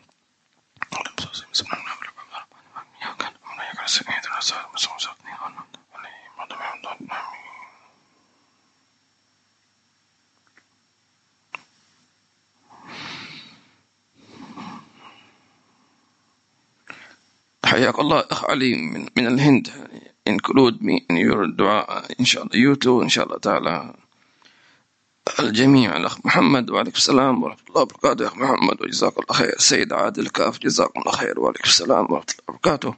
[17.77, 19.69] حياك الله أخ علي من, من الهند.
[20.29, 23.95] include me in your دعاء إن شاء الله you too إن شاء الله تعالى.
[25.41, 28.23] الجميع الأخ محمد وعليكم السلام ورحمة الله وبركاته.
[28.23, 29.57] يا أخ محمد وجزاك الله خير.
[29.57, 32.95] السيد عادل كاف جزاكم الله خير وعليكم السلام ورحمة الله وبركاته.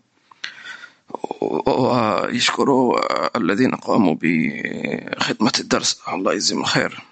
[1.67, 3.01] ويشكروا
[3.37, 6.01] الذين قاموا بخدمة الدرس.
[6.09, 7.03] الله يجزيهم الخير.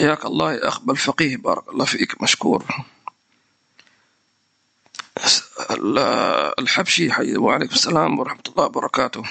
[0.00, 1.36] حياك الله يا أخ بالفقيه.
[1.36, 2.64] بارك الله فيك مشكور.
[6.58, 9.22] الحبشي حي وعليكم السلام ورحمة الله وبركاته.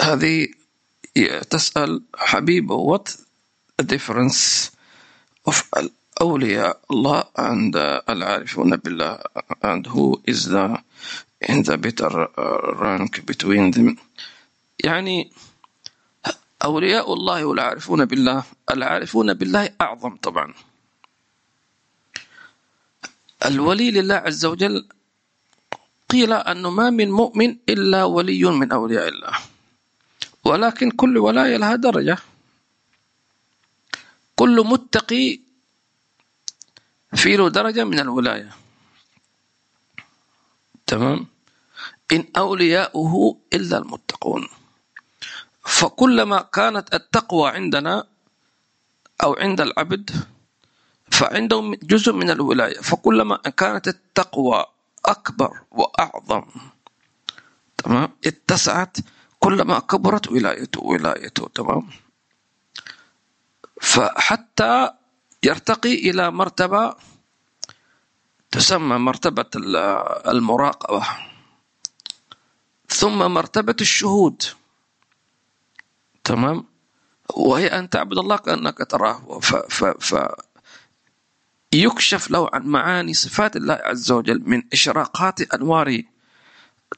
[0.00, 0.48] هذه
[1.50, 3.16] تسأل حبيبة what
[3.80, 4.70] the difference
[5.46, 5.62] of
[6.20, 7.76] أولياء الله and
[8.08, 9.18] العارفون بالله
[9.62, 10.78] and who is the
[11.44, 12.28] in the better
[12.80, 13.96] rank between them.
[14.84, 15.30] يعني
[16.64, 18.44] أولياء الله والعارفون بالله.
[18.70, 20.54] العارفون بالله أعظم طبعا.
[23.46, 24.88] الولي لله عز وجل
[26.08, 29.34] قيل أنه ما من مؤمن إلا ولي من أولياء الله.
[30.44, 32.18] ولكن كل ولاية لها درجة.
[34.36, 35.45] كل متقي
[37.16, 38.50] في له درجة من الولاية.
[40.86, 41.26] تمام؟
[42.12, 44.48] إن أولياؤه إلا المتقون.
[45.66, 48.04] فكلما كانت التقوى عندنا
[49.22, 50.10] أو عند العبد
[51.10, 52.80] فعندهم جزء من الولاية.
[52.80, 54.64] فكلما كانت التقوى
[55.06, 56.44] أكبر وأعظم
[57.78, 58.96] تمام؟ اتسعت
[59.40, 61.88] كلما كبرت ولايته ولايته تمام؟
[63.80, 64.90] فحتى
[65.42, 66.94] يرتقي إلى مرتبة
[68.50, 69.50] تسمى مرتبة
[70.28, 71.06] المراقبة
[72.88, 74.42] ثم مرتبة الشهود.
[76.24, 76.64] تمام؟
[77.34, 79.38] وهي أن تعبد الله كأنك تراه.
[79.40, 80.14] ف, ف, ف
[81.72, 86.02] يكشف له عن معاني صفات الله عز وجل من إشراقات أنوار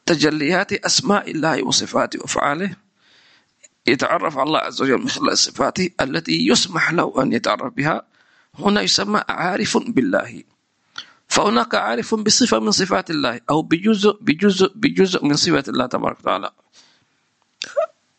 [0.06, 2.76] تجليات أسماء الله وصفاته وأفعاله
[3.86, 8.06] يتعرف على الله عز وجل من خلال صفاته التي يسمح له أن يتعرف بها.
[8.58, 10.42] هنا يسمى عارف بالله.
[11.28, 16.50] فهناك عارف بصفة من صفات الله أو بجزء بجزء بجزء من صفات الله تبارك وتعالى.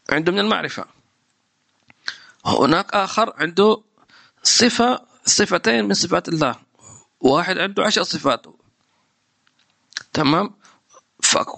[0.10, 0.86] عنده من المعرفة.
[2.46, 3.82] هناك آخر عنده
[4.44, 6.56] صفة صفتين من صفات الله.
[7.20, 8.46] واحد عنده عشر صفات.
[10.14, 10.60] تمام؟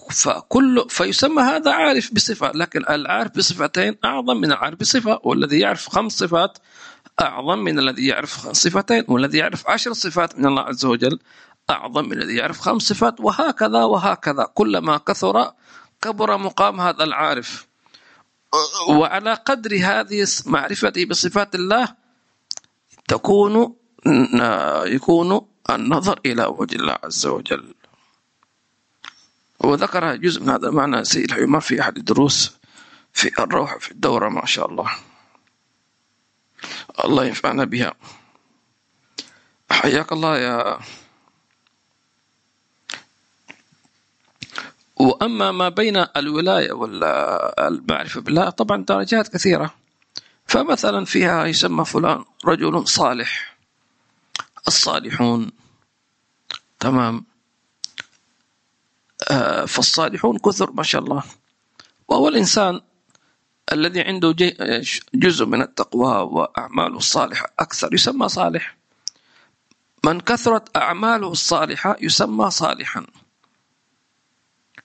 [0.09, 6.11] فكل فيسمى هذا عارف بصفة لكن العارف بصفتين أعظم من العارف بصفة والذي يعرف خمس
[6.11, 6.57] صفات
[7.21, 11.19] أعظم من الذي يعرف صفتين والذي يعرف عشر صفات من الله عز وجل
[11.69, 14.43] أعظم من الذي يعرف خمس صفات وهكذا وهكذا.
[14.53, 15.51] كلما كثر
[16.01, 17.67] كبر مقام هذا العارف.
[18.89, 21.95] وعلى قدر هذه معرفته بصفات الله
[23.07, 23.75] تكون
[24.85, 27.73] يكون النظر إلى وجه الله عز وجل.
[29.59, 32.51] وذكر جزء من هذا المعنى سيد الحمار في أحد الدروس
[33.13, 34.91] في الروح في الدورة ما شاء الله.
[37.03, 37.93] الله ينفعنا بها.
[39.71, 40.79] حياك الله يا
[44.95, 49.73] وأما ما بين الولاية والمعرفة بالله طبعا درجات كثيرة.
[50.47, 53.57] فمثلا فيها يسمى فلان رجل صالح.
[54.67, 55.51] الصالحون
[56.79, 57.25] تمام.
[59.31, 61.23] آه، فالصالحون كثر ما شاء الله.
[62.07, 62.81] وهو الإنسان
[63.71, 64.35] الذي عنده
[65.13, 67.53] جزء من التقوى وأعماله الصالحة.
[67.59, 68.77] أكثر يسمى صالح.
[70.05, 73.05] من كثرت أعماله الصالحة يسمى صالحا.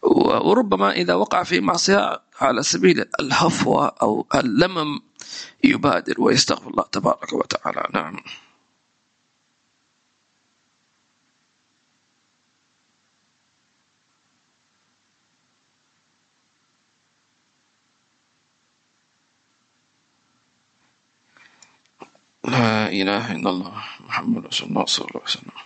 [0.02, 5.00] وربما إذا وقع في معصية على سبيل الهفوة أو اللمم
[5.64, 7.88] يبادر ويستغفر الله تبارك وتعالى.
[7.94, 8.16] نعم.
[22.46, 25.56] لا إله إلا الله محمد رسول الله صلى الله عليه وسلم.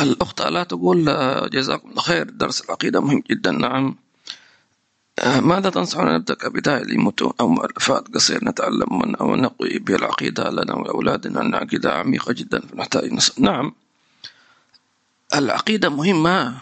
[0.00, 1.04] الأخت ألا تقول
[1.50, 3.96] جزاكم الله خير درس العقيدة مهم جدا نعم.
[5.24, 10.74] ماذا تنصحنا نبدأ كبداية لمتون أو مؤلفات قصير نتعلم من أو نقوي بها العقيدة لنا
[10.74, 13.38] ولأولادنا أن عقيدة عميقة جدا فنحتاج نص...
[13.38, 13.74] نعم.
[15.34, 16.58] العقيدة مهمة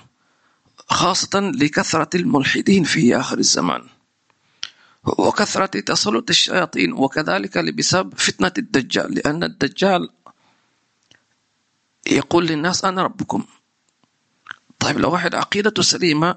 [0.88, 3.82] خاصة لكثرة الملحدين في آخر الزمان.
[5.04, 10.08] وكثرة تسلط الشياطين وكذلك بسبب فتنة الدجال لأن الدجال
[12.06, 13.44] يقول للناس أنا ربكم.
[14.78, 16.36] طيب لو واحد عقيدته سليمة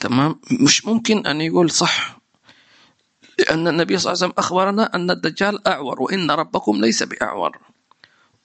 [0.00, 2.18] تمام؟ مش ممكن أن يقول صح
[3.38, 7.58] لأن النبي صلى الله عليه وسلم أخبرنا أن الدجال أعور وإن ربكم ليس بأعور.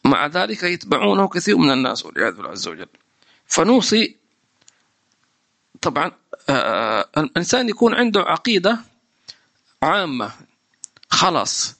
[0.06, 2.88] مع ذلك يتبعونه كثير من الناس والعياذ بالله عز وجل.
[3.45, 4.16] فنوصي
[5.82, 6.12] طبعا
[6.50, 8.80] آه، الإنسان يكون عنده عقيدة
[9.84, 10.32] عامة
[11.10, 11.76] خلاص.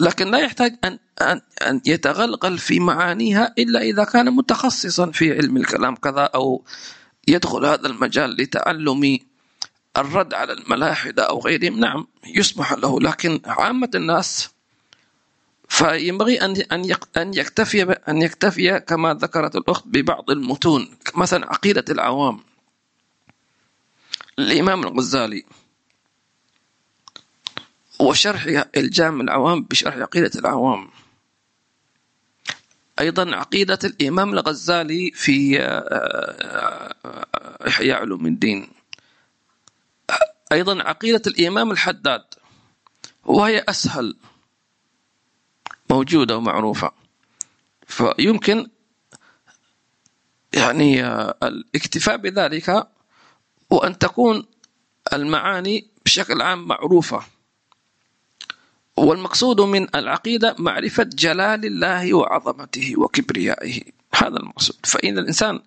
[0.00, 5.56] لكن لا يحتاج أن أن أن يتغلغل في معانيها إلا إذا كان متخصصا في علم
[5.56, 6.64] الكلام كذا أو
[7.28, 9.18] يدخل هذا المجال لتعلم
[9.96, 11.80] الرد على الملاحدة أو غيرهم.
[11.80, 14.50] نعم يسمح له لكن عامة الناس
[15.68, 16.62] فينبغي أن
[17.16, 22.40] أن يكتفي أن يكتفي كما ذكرت الأخت ببعض المتون مثلا عقيدة العوام.
[24.38, 25.44] الإمام الغزالي
[27.98, 30.90] وشرح الجامع العوام بشرح عقيدة العوام.
[33.00, 37.26] أيضا عقيدة الإمام الغزالي في آه، آه،
[37.68, 38.68] إحياء علوم الدين.
[40.52, 42.24] أيضا عقيدة الإمام الحداد
[43.24, 44.16] وهي أسهل
[45.90, 46.92] موجودة ومعروفة.
[47.86, 48.66] فيمكن
[50.52, 52.88] يعني آه، الاكتفاء بذلك
[53.70, 54.46] وأن تكون
[55.12, 57.22] المعاني بشكل عام معروفة.
[58.96, 63.80] والمقصود من العقيدة معرفة جلال الله وعظمته وكبريائه.
[64.14, 64.76] هذا المقصود.
[64.86, 65.60] فإن الإنسان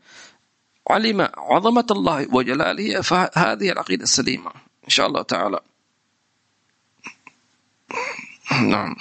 [0.89, 4.51] علم عظمة الله وجلاله فهذه العقيدة السليمة.
[4.83, 5.59] إن شاء الله تعالى.
[8.51, 8.95] نعم.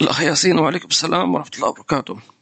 [0.00, 2.33] الأخ ياسين وعليكم السلام ورحمة الله وبركاته.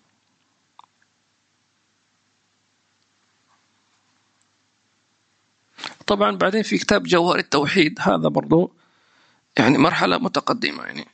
[6.12, 8.72] طبعا بعدين في كتاب جوهر التوحيد هذا برضو
[9.58, 11.06] يعني مرحلة متقدمة يعني.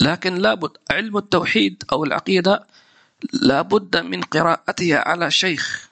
[0.00, 2.66] لكن لابد علم التوحيد أو العقيدة
[3.32, 5.90] لابد من قراءتها على شيخ.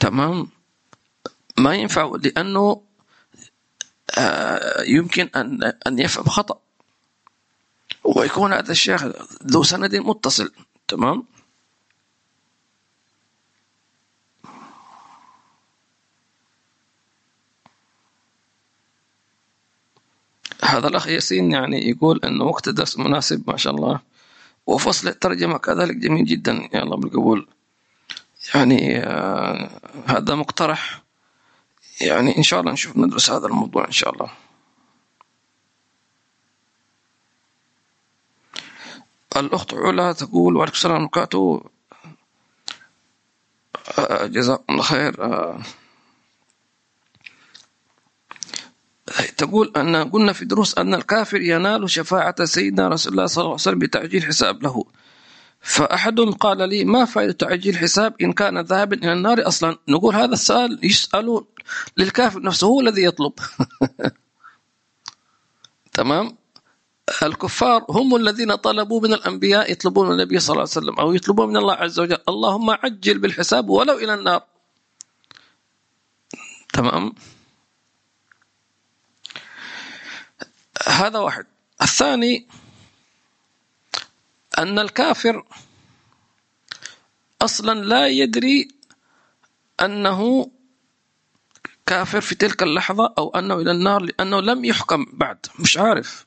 [0.00, 0.48] تمام؟
[1.58, 2.82] ما ينفع لأنه
[4.18, 6.60] آه، يمكن أن أن يفهم خطأ.
[8.04, 9.04] ويكون هذا الشيخ
[9.46, 10.52] ذو سند متصل.
[10.88, 11.24] تمام؟
[20.72, 24.00] هذا الأخ ياسين يعني يقول أنه وقت الدرس مناسب ما شاء الله.
[24.66, 26.68] وفصل الترجمة كذلك جميل جدا.
[26.74, 27.46] يا الله بالقبول.
[28.54, 29.70] يعني آه
[30.06, 31.02] هذا مقترح.
[32.00, 34.30] يعني إن شاء الله نشوف ندرس هذا الموضوع إن شاء الله.
[39.36, 41.62] الأخت علا تقول وعليكم السلام ورحمة الله
[43.98, 45.22] آه، جزاكم الله خير.
[45.24, 45.62] آه
[49.36, 53.62] تقول أن قلنا في دروس أن الكافر ينال شفاعة سيدنا رسول الله صلى الله عليه
[53.62, 54.84] وسلم بتعجيل حساب له.
[55.60, 60.32] فأحدهم قال لي ما فائدة تعجيل الحساب إن كان ذاهبا إلى النار أصلا؟ نقول هذا
[60.32, 61.44] السؤال يسأل
[61.96, 63.32] للكافر نفسه هو الذي يطلب.
[65.92, 66.36] تمام؟
[67.22, 71.48] الكفار هم الذين طلبوا من الأنبياء يطلبون من النبي صلى الله عليه وسلم أو يطلبون
[71.48, 72.18] من الله عز وجل.
[72.28, 74.42] اللهم عجل بالحساب ولو إلى النار.
[76.72, 77.12] تمام؟
[80.88, 81.46] هذا واحد.
[81.82, 82.46] الثاني
[84.58, 85.44] أن الكافر
[87.42, 88.68] أصلا لا يدري
[89.80, 90.50] أنه
[91.86, 95.46] كافر في تلك اللحظة أو أنه إلى النار لأنه لم يحكم بعد.
[95.58, 96.26] مش عارف.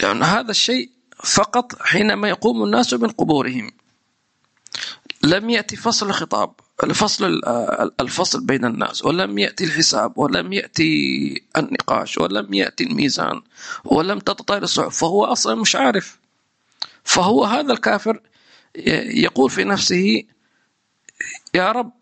[0.00, 0.90] لأن هذا الشيء
[1.24, 3.70] فقط حينما يقوم الناس من قبورهم.
[5.22, 7.40] لم يأتي فصل الخطاب الفصل
[8.00, 13.42] الفصل بين الناس ولم يأتي الحساب ولم يأتي النقاش ولم يأتي الميزان
[13.84, 16.18] ولم تتطاير الصحف فهو أصلا مش عارف.
[17.04, 18.20] فهو هذا الكافر
[19.24, 20.22] يقول في نفسه
[21.54, 21.92] يا رب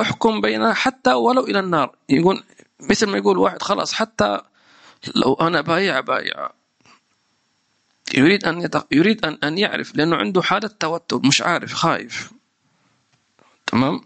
[0.00, 1.96] احكم بيننا حتى ولو إلى النار.
[2.08, 2.42] يقول
[2.80, 4.40] مثل ما يقول واحد خلاص حتى
[5.14, 6.50] لو أنا بايع بايع.
[8.14, 8.86] يريد أن يتق...
[8.92, 12.32] يريد أن أن يعرف لأنه عنده حالة توتر مش عارف خايف.
[13.66, 14.00] تمام؟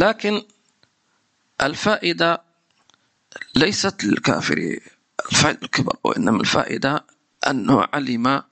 [0.00, 0.42] لكن
[1.62, 2.42] الفائدة
[3.56, 4.78] ليست للكافر
[5.32, 7.04] الفائدة الكبر وإنما الفائدة
[7.50, 8.42] أنه علم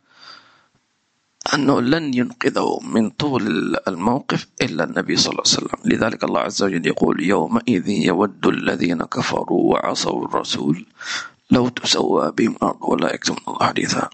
[1.54, 3.42] أنه لن ينقذه من طول
[3.88, 5.92] الموقف إلا النبي صلى الله عليه وسلم.
[5.92, 10.86] لذلك الله عز وجل يقول يومئذ يود الذين كفروا وعصوا الرسول
[11.50, 14.10] لو تسوى بهم الأرض ولا يكتمون الله حديثا.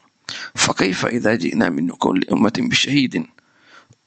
[0.54, 3.26] فكيف إذا جئنا من كل أمة بشهيد؟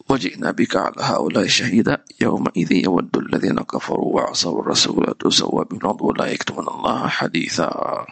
[0.10, 6.26] وجئنا بك على هؤلاء شهيدا يومئذ يود الذين كفروا وعصوا الرسول تسوى بهم الأرض ولا
[6.26, 8.06] يكتمون الله حديثا.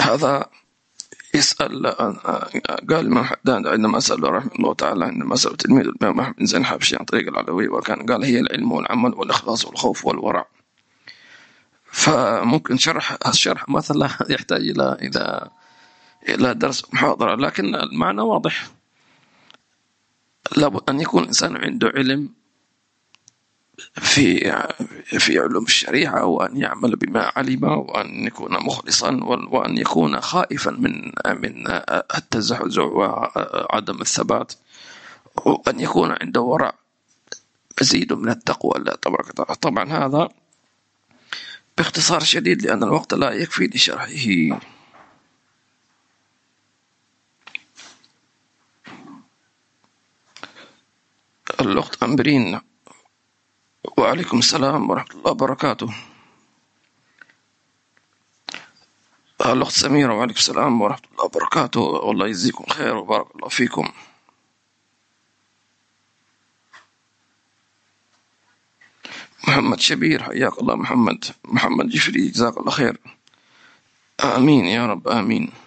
[0.00, 0.50] هذا
[1.44, 1.86] يسأل
[2.90, 7.04] قال عندما سأل رحمه الله تعالى عندما سأل تلميذ الإمام أحمد بن زين الحبشي عن
[7.04, 10.46] طريق العلوي وكان قال هي العلم والعمل والإخلاص والخوف والورع.
[11.84, 15.50] فممكن شرح الشرح مثلا يحتاج إلى إلى
[16.28, 18.66] إلى درس محاضرة لكن المعنى واضح.
[20.56, 22.30] لابد أن يكون الإنسان عنده علم
[23.94, 24.38] في
[25.04, 31.12] في علوم الشريعة وأن يعمل بما علم وأن يكون مخلصا وأن يكون خائفا من
[31.42, 31.66] من
[32.16, 34.52] التزحزح وعدم الثبات
[35.46, 36.72] وأن يكون عنده ورع
[37.80, 40.28] مزيد من التقوى الله تبارك طبعا هذا
[41.78, 44.60] باختصار شديد لأن الوقت لا يكفي لشرحه.
[51.60, 52.60] الأخت أمبرين
[53.84, 55.94] وعليكم السلام ورحمة الله وبركاته.
[59.40, 61.80] الأخت سميرة وعليكم السلام ورحمة الله وبركاته.
[61.80, 63.92] والله يجزيكم خير وبارك الله فيكم.
[69.48, 71.24] محمد شبير حياك الله محمد.
[71.44, 72.96] محمد جفري جزاك الله خير.
[74.20, 75.63] آمين يا رب آمين.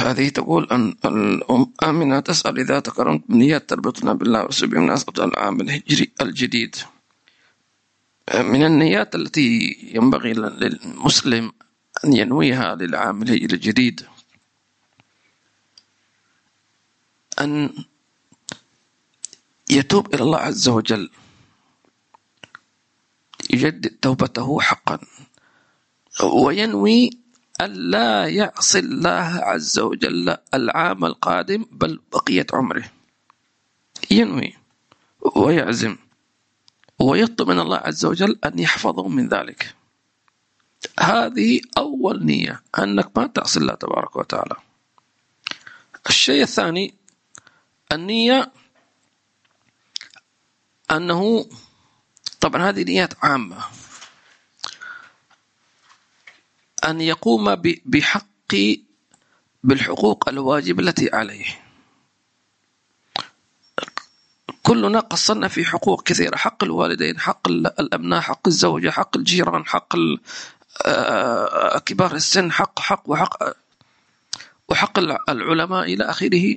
[0.00, 6.12] هذه تقول أن الأم آمنة تسأل إذا تكرمت بنيات تربطنا بالله ورسوله بمناسبة العام الهجري
[6.20, 6.76] الجديد.
[8.34, 11.52] من النيات التي ينبغي للمسلم
[12.04, 14.06] أن ينويها للعام الهجري الجديد.
[17.40, 17.70] أن
[19.70, 21.10] يتوب إلى الله عز وجل.
[23.50, 24.98] يجدد توبته حقا.
[26.22, 27.10] وينوي
[27.60, 32.84] ألا يعصي الله عز وجل العام القادم بل بقية عمره.
[34.10, 34.56] ينوي
[35.36, 35.96] ويعزم
[36.98, 39.74] ويطلب من الله عز وجل أن يحفظه من ذلك.
[41.00, 44.56] هذه أول نية أنك ما تعصي الله تبارك وتعالى.
[46.08, 46.94] الشيء الثاني
[47.92, 48.52] النية
[50.90, 51.46] أنه
[52.40, 53.56] طبعا هذه نيات عامة.
[56.84, 57.54] أن يقوم
[57.84, 58.54] بحق
[59.64, 61.44] بالحقوق الواجبة التي عليه.
[64.62, 69.94] كلنا قصرنا في حقوق كثيرة حق الوالدين حق الأبناء حق الزوجة حق الجيران حق
[70.86, 73.36] آه، كبار السن حق حق وحق
[74.68, 74.98] وحق
[75.28, 76.56] العلماء إلى آخره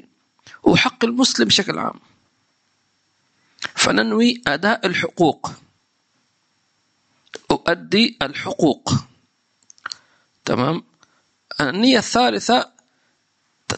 [0.64, 2.00] وحق المسلم بشكل عام.
[3.76, 5.52] فننوي أداء الحقوق.
[7.52, 8.94] أؤدي الحقوق.
[10.46, 10.84] تمام؟
[11.62, 12.72] النية الثالثة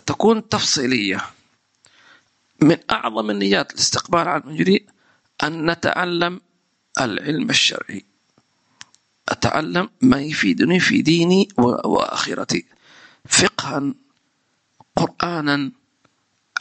[0.05, 1.25] تكون تفصيلية.
[2.61, 4.85] من أعظم النيات الاستقبال على المجري
[5.43, 6.41] أن نتعلم
[7.01, 8.05] العلم الشرعي.
[9.29, 12.65] أتعلم ما يفيدني في ديني وآخرتي.
[13.29, 13.93] فقها
[14.95, 15.71] قرآنا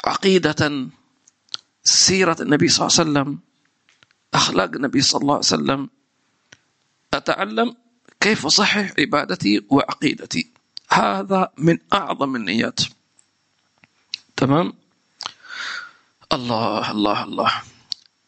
[0.04, 0.88] عقيدة
[1.84, 3.38] سيرة النبي صلى الله عليه وسلم
[4.34, 5.90] أخلاق النبي صلى الله عليه وسلم.
[7.14, 7.76] أتعلم
[8.24, 10.48] كيف أصحح عبادتي وعقيدتي؟
[10.88, 12.80] هذا من أعظم النيات.
[14.36, 14.72] تمام؟
[16.32, 17.62] الله الله الله.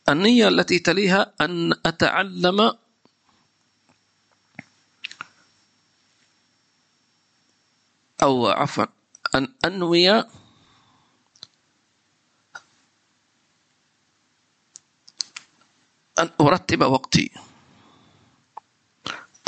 [0.09, 2.77] النية التي تليها أن أتعلم
[8.23, 8.85] أو عفوا
[9.35, 10.11] أن أنوي
[16.19, 17.46] أن أرتب وقتي.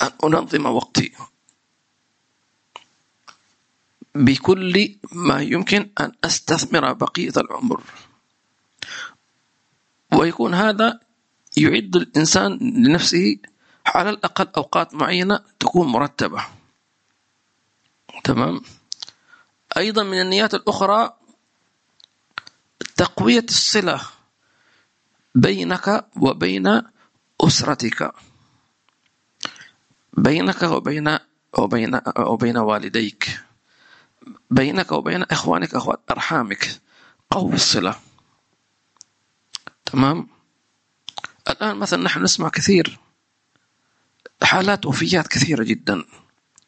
[0.01, 1.13] أن أنظم وقتي.
[4.15, 7.83] بكل ما يمكن أن أستثمر بقية العمر.
[10.13, 11.01] ويكون هذا
[11.57, 13.37] يعد الإنسان لنفسه
[13.87, 16.47] على الأقل أوقات معينة تكون مرتبة.
[18.25, 18.61] تمام؟
[19.77, 21.17] أيضا من النيات الأخرى
[22.97, 24.01] تقوية الصلة
[25.35, 26.83] بينك وبين
[27.41, 28.13] أسرتك.
[30.19, 31.19] بينك وبين
[31.59, 33.41] وبين وبين والديك.
[34.51, 36.81] بينك وبين إخوانك أخوات أرحامك.
[37.31, 37.97] قوي الصلة
[39.85, 40.29] تمام؟
[41.49, 42.99] الآن مثلا نحن نسمع كثير
[44.43, 46.05] حالات وفيات كثيرة جدا.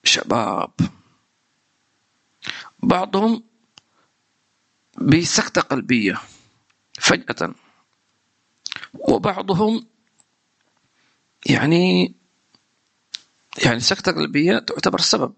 [0.05, 0.71] شباب.
[2.83, 3.43] بعضهم
[4.99, 6.21] بسكتة قلبية
[7.01, 7.55] فجأة.
[8.95, 9.87] وبعضهم
[11.47, 12.20] يعني
[13.65, 15.33] يعني سكتة قلبية تعتبر السبب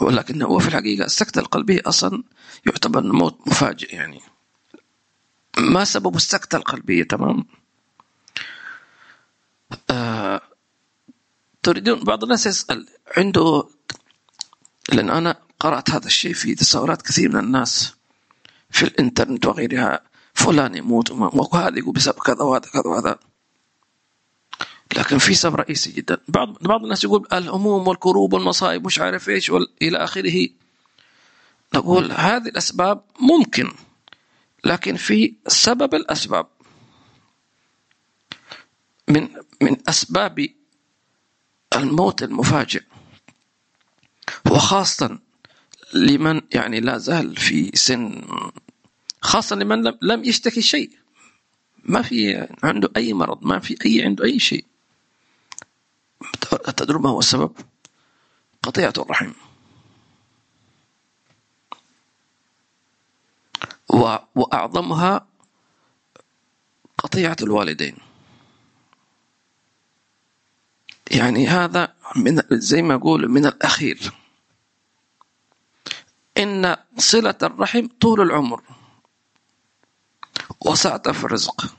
[0.00, 2.22] ولكن هو في الحقيقة السكتة القلبية أصلا
[2.66, 4.20] يعتبر موت مفاجئ يعني.
[5.58, 7.46] ما سبب السكتة القلبية؟ تمام.
[9.90, 10.40] آه
[11.62, 12.86] تريدون بعض الناس يسأل
[13.16, 13.68] عنده
[14.92, 17.94] لأن أنا قرأت هذا الشيء في تصورات كثير من الناس
[18.70, 20.00] في الإنترنت وغيرها
[20.34, 23.18] فلان يموت وهذا يقول بسبب كذا وهذا كذا وهذا.
[24.96, 26.18] لكن في سبب رئيسي جدا.
[26.28, 29.52] بعض بعض الناس يقول الهموم والكروب والمصائب مش عارف إيش
[29.82, 30.48] إلى آخره.
[31.74, 33.70] نقول هذه الأسباب ممكن
[34.64, 36.46] لكن في سبب الأسباب.
[39.08, 39.28] من
[39.62, 40.48] من أسباب
[41.76, 42.82] الموت المفاجئ.
[44.50, 45.18] وخاصة
[45.94, 48.22] لمن يعني لا زال في سن
[49.20, 50.90] خاصة لمن لم يشتكي شيء.
[51.84, 54.64] ما في عنده أي مرض ما في أي عنده أي شيء.
[56.76, 57.52] تدرون ما هو السبب؟
[58.62, 59.32] قطيعة الرحم.
[64.34, 65.26] وأعظمها
[66.98, 67.96] قطيعة الوالدين.
[71.10, 74.12] يعني هذا من زي ما أقول من الأخير.
[76.38, 78.62] إن صلة الرحم طول العمر.
[80.66, 81.74] وسعة في الرزق.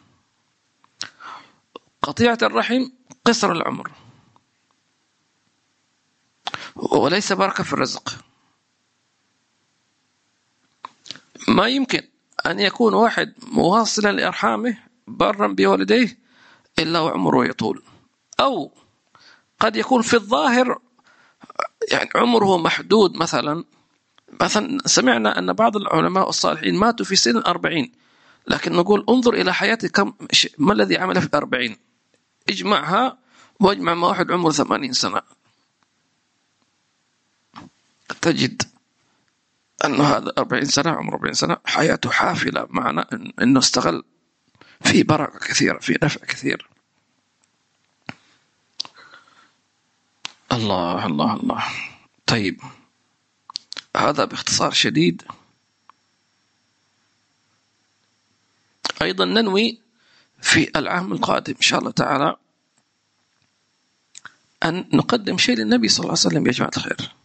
[2.02, 2.90] قطيعة الرحم
[3.26, 3.92] قصر العمر.
[6.78, 8.14] وليس بركة في الرزق.
[11.48, 12.02] ما يمكن
[12.46, 14.78] أن يكون واحد مواصلا لأرحامه
[15.08, 16.18] برا بوالديه
[16.80, 17.84] إلا وعمره يطول.
[18.40, 18.72] أو
[19.60, 20.80] قد يكون في الظاهر
[21.92, 23.64] يعني عمره محدود مثلا.
[24.42, 27.92] مثلا سمعنا أن بعض العلماء الصالحين ماتوا في سن الأربعين.
[28.48, 30.14] لكن نقول انظر إلى حياته كم
[30.58, 31.78] ما الذي عمل في الأربعين.
[32.50, 33.18] اجمعها
[33.60, 35.22] وأجمع مع واحد عمره ثمانين سنة.
[38.22, 38.64] تجد
[39.86, 43.06] أنه هذا أربعين سنة عمره أربعين سنة حياته حافلة معنى
[43.42, 44.04] أنه استغل
[44.82, 46.70] في بركة كثيرة في نفع كثير.
[50.52, 51.64] الله الله الله.
[52.26, 52.62] طيب.
[53.98, 55.24] هذا باختصار شديد.
[59.02, 59.82] أيضا ننوي
[60.42, 62.36] في العام القادم إن شاء الله تعالى
[64.64, 67.16] أن نقدم شيء للنبي صلى الله عليه وسلم يا جماعة الخير.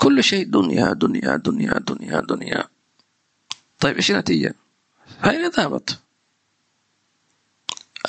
[0.00, 2.64] كل شيء دنيا دنيا دنيا دنيا دنيا.
[3.80, 4.54] طيب إيش النتيجة؟
[5.24, 5.98] أين ذهبت.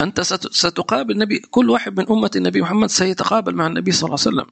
[0.02, 0.22] أنت
[0.64, 4.50] ستقابل النبي كل واحد من أمة النبي محمد سيتقابل مع النبي صلى الله عليه وسلم.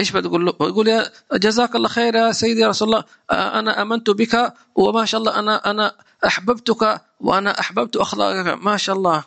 [0.00, 4.10] إيش بتقول له؟ يقول يا جزاك الله خير يا سيدي يا رسول الله أنا آمنت
[4.10, 5.94] بك وما شاء الله أنا أنا
[6.26, 8.62] أحببتك وأنا أحببت أخلاقك.
[8.62, 9.24] ما شاء الله.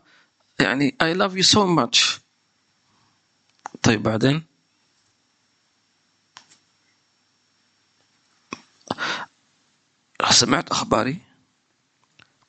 [0.60, 2.20] يعني I love you so much.
[3.84, 4.53] طيب بعدين؟
[10.32, 11.20] سمعت أخباري؟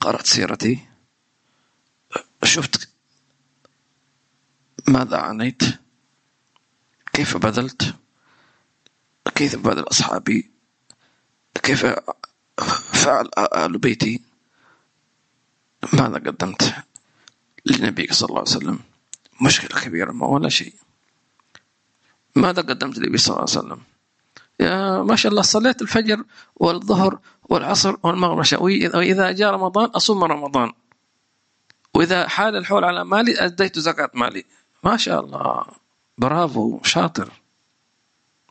[0.00, 0.86] قرأت سيرتي؟
[2.44, 2.88] شفت
[4.88, 5.62] ماذا عانيت؟
[7.12, 7.94] كيف بذلت؟
[9.34, 10.50] كيف بذل أصحابي؟
[11.62, 11.86] كيف
[12.92, 14.22] فعل آل بيتي؟
[15.92, 16.74] ماذا قدمت
[17.66, 18.78] للنبي صلى الله عليه وسلم؟
[19.42, 20.74] مشكلة كبيرة ما ولا شيء.
[22.36, 23.82] ماذا قدمت للنبي صلى الله عليه وسلم؟
[24.60, 26.24] يا ما شاء الله صليت الفجر
[26.56, 27.18] والظهر
[27.48, 28.62] والعصر والمغرب
[28.94, 30.72] وإذا جاء رمضان أصوم رمضان.
[31.94, 34.44] وإذا حال الحول على مالي أديت زكاة مالي.
[34.84, 35.64] ما شاء الله.
[36.18, 36.80] برافو.
[36.82, 37.32] شاطر.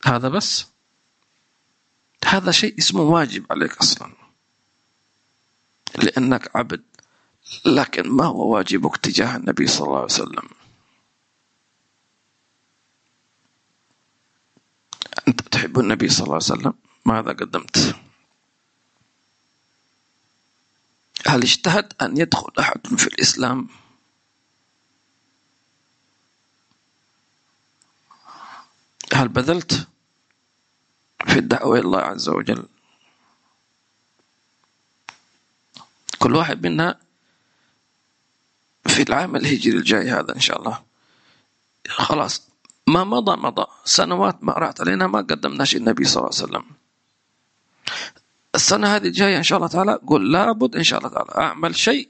[0.06, 0.68] هذا بس.
[2.26, 4.11] هذا شيء اسمه واجب عليك أصلا.
[5.95, 6.84] لأنك عبد.
[7.65, 10.49] لكن ما هو واجبك تجاه النبي صلى الله عليه وسلم؟
[15.28, 16.74] أنت تحب النبي صلى الله عليه وسلم؟
[17.06, 17.95] ماذا قدمت؟
[21.27, 23.67] هل اجتهد أن يدخل أحد في الإسلام؟
[29.13, 29.87] هل بذلت
[31.27, 32.67] في الدعوة إلى الله عز وجل؟
[36.19, 36.99] كل واحد منا
[38.87, 40.83] في العام الهجري الجاي هذا إن شاء الله.
[41.87, 42.47] خلاص
[42.87, 43.65] ما مضى مضى.
[43.85, 46.65] سنوات ما راحت علينا ما قدمنا شيء النبي صلى الله عليه وسلم.
[48.55, 52.09] السنة هذه الجاية إن شاء الله تعالى قل لابد إن شاء الله تعالى أعمل شيء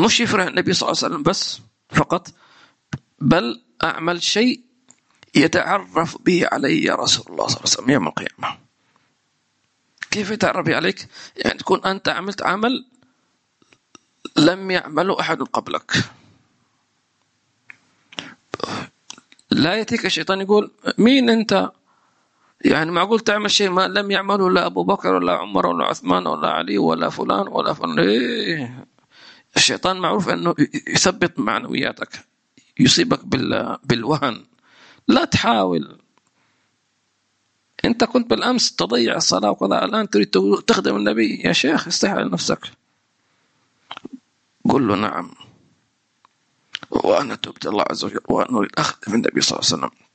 [0.00, 1.60] مش يفرح النبي صلى الله عليه وسلم بس
[1.90, 2.28] فقط
[3.18, 4.60] بل أعمل شيء
[5.34, 8.58] يتعرف به علي رسول الله صلى الله عليه وسلم يوم القيامة.
[10.10, 12.86] كيف يتعرف عليك؟ يعني تكون أنت عملت عمل
[14.36, 15.92] لم يعمله أحد قبلك.
[19.50, 21.70] لا يأتيك الشيطان يقول مين أنت؟
[22.60, 26.48] يعني معقول تعمل شيء ما لم يعمله لا أبو بكر ولا عمر ولا عثمان ولا
[26.48, 27.98] علي ولا فلان ولا فلان.
[27.98, 28.86] إيه.
[29.56, 30.54] الشيطان معروف أنه
[30.88, 32.24] يثبت معنوياتك
[32.80, 33.24] يصيبك
[33.84, 34.44] بالوهن.
[35.08, 35.98] لا تحاول.
[37.84, 40.30] أنت كنت بالأمس تضيع الصلاة وكذا الآن تريد
[40.66, 41.40] تخدم النبي.
[41.44, 42.60] يا شيخ استحي على نفسك.
[44.68, 45.30] قل له نعم.
[46.90, 50.05] وأنا تبت الله عز وجل وأنا أريد أخدم النبي صلى الله عليه وسلم.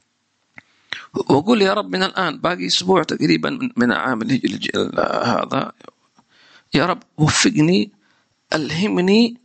[1.13, 4.71] وقل يا رب من الآن باقي أسبوع تقريبا من عام الهجري
[5.23, 5.71] هذا.
[6.73, 7.91] يا رب وفقني
[8.53, 9.37] ألهمني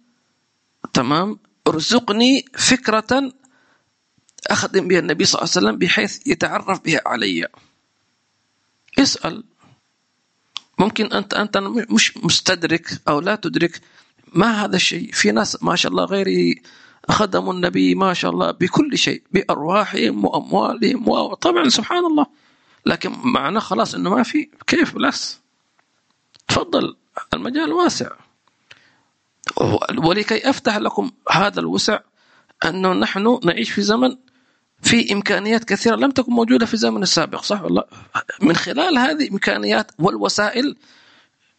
[0.92, 1.38] تمام؟
[1.68, 3.32] ارزقني فكرة
[4.46, 7.48] أخدم بها النبي صلى الله عليه وسلم بحيث يتعرف بها علي.
[8.98, 9.44] اسأل.
[10.78, 11.58] ممكن أنت أنت
[11.90, 13.80] مش مستدرك أو لا تدرك
[14.32, 15.12] ما هذا الشيء.
[15.12, 16.62] في ناس ما شاء الله غيري
[17.08, 22.26] خدموا النبي ما شاء الله بكل شيء بأرواحهم وأموالهم وطبعا سبحان الله.
[22.86, 25.40] لكن معناه خلاص أنه ما في كيف لس
[26.48, 26.96] تفضل
[27.34, 28.10] المجال واسع.
[30.04, 31.98] ولكي أفتح لكم هذا الوسع
[32.64, 34.16] أنه نحن نعيش في زمن
[34.82, 37.88] في إمكانيات كثيرة لم تكن موجودة في الزمن السابق صح ولا
[38.42, 40.76] من خلال هذه الإمكانيات والوسائل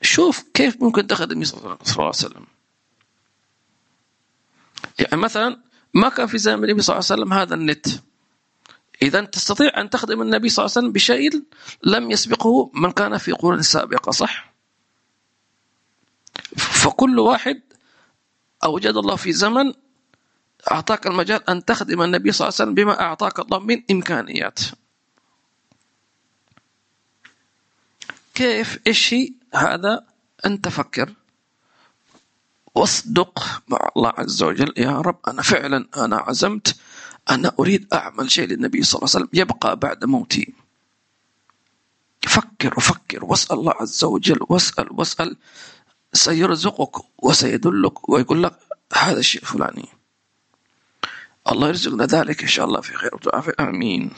[0.01, 2.45] شوف كيف ممكن تخدم صلى الله عليه وسلم.
[4.99, 5.61] يعني مثلا
[5.93, 7.87] ما كان في زمن النبي صلى الله عليه وسلم هذا النت.
[9.01, 11.43] إذا تستطيع أن تخدم النبي صلى الله عليه وسلم بشيء
[11.83, 14.53] لم يسبقه من كان في قرون سابقة صح؟
[16.57, 17.61] فكل واحد
[18.63, 19.73] أوجد الله في زمن
[20.71, 24.59] أعطاك المجال أن تخدم النبي صلى الله عليه وسلم بما أعطاك الله من إمكانيات.
[28.33, 29.15] كيف إيش
[29.53, 30.05] هذا
[30.45, 31.13] أن تفكر.
[32.77, 34.73] واصدق مع الله عز وجل.
[34.77, 36.75] يا رب أنا فعلا أنا عزمت
[37.29, 39.29] أنا أريد أعمل شيء للنبي صلى الله عليه وسلم.
[39.41, 40.53] يبقى بعد موتي.
[42.21, 44.39] فكر وفكر واسأل الله عز وجل.
[44.49, 45.37] واسأل واسأل.
[46.13, 48.59] سيرزقك وسيدلك ويقول لك
[48.93, 49.89] هذا الشيء الفلاني
[51.51, 54.11] الله يرزقنا ذلك إن شاء الله في خير وعافية آمين.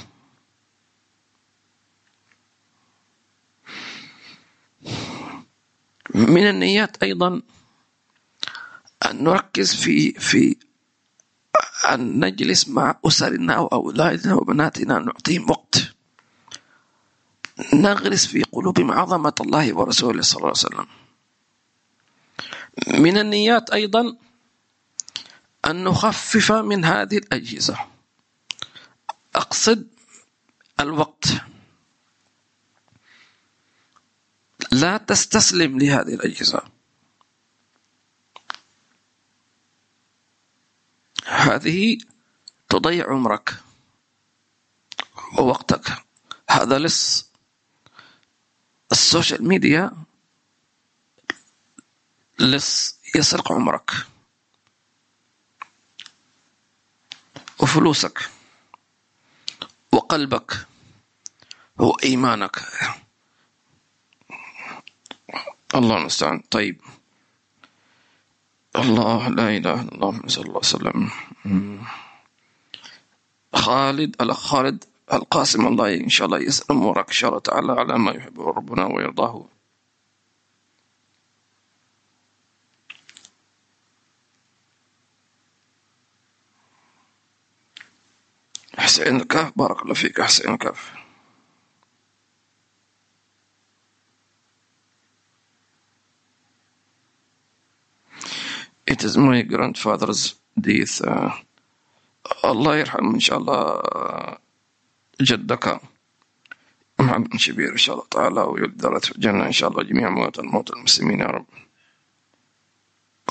[6.16, 7.42] من النيات أيضا
[9.06, 10.56] أن نركز في في
[11.90, 15.94] أن نجلس مع أسرنا وأولادنا وبناتنا نعطيهم وقت.
[17.74, 20.88] نغرس في قلوبهم عظمة الله ورسوله صلى الله عليه وسلم.
[23.04, 24.18] من النيات أيضا
[25.66, 27.78] أن نخفف من هذه الأجهزة.
[29.36, 29.88] أقصد
[30.80, 31.28] الوقت.
[34.72, 36.79] لا تستسلم لهذه الأجهزة.
[41.30, 41.98] هذه
[42.70, 43.56] تضيع عمرك
[45.38, 46.04] ووقتك.
[46.50, 47.30] هذا لص
[48.92, 49.92] السوشيال ميديا
[52.40, 53.92] لص يسرق عمرك
[57.60, 58.30] وفلوسك
[59.92, 60.68] وقلبك
[61.78, 62.58] وإيمانك.
[65.76, 66.40] الله المستعان.
[66.40, 66.82] طيب.
[68.82, 71.10] الله لا إله إلا الله صلى الله عليه وسلم.
[73.54, 74.84] خالد الأخ خالد
[75.14, 78.86] القاسم الله إن شاء الله يسأل أمورك إن شاء الله تعالى على ما يحبه ربنا
[78.86, 79.46] ويرضاه.
[88.78, 90.99] حسين الكهف بارك الله فيك حسين الكهف
[98.90, 101.02] It is my grandfather's death.
[101.06, 101.32] Uh,
[102.46, 103.82] الله يرحم إن شاء الله
[105.22, 105.80] جدك
[107.00, 110.74] محمد شبير إن شاء الله تعالى ويقدر في الجنة إن شاء الله جميع موتى الموتى
[110.74, 111.46] المسلمين يا رب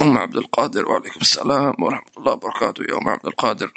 [0.02, 3.72] أم عبد القادر وعليكم السلام ورحمة الله وبركاته يا أم عبد القادر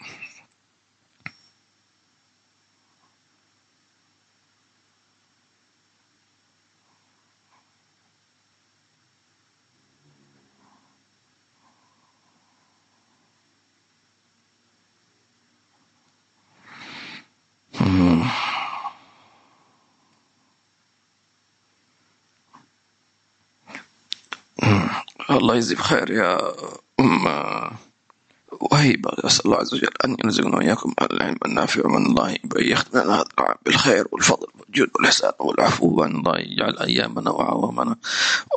[25.38, 26.54] الله يجزي بخير يا
[27.00, 27.28] أم
[28.52, 29.12] وهيبة.
[29.18, 33.56] أسأل الله عز وجل أن يرزقنا وإياكم العلم النافع ومن الله يختم لنا هذا العام
[33.66, 35.88] بالخير والفضل والجود والإحسان والعفو.
[35.88, 37.96] وأن الله يجعل أيامنا وعوامنا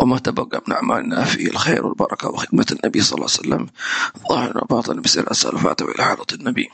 [0.00, 3.68] وما تبقى من أعمالنا فيه الخير والبركة وخدمة النبي صلى الله عليه وسلم.
[4.28, 6.70] ظاهر وباطن بسر أسأل فاتوا إلى حضرة النبي.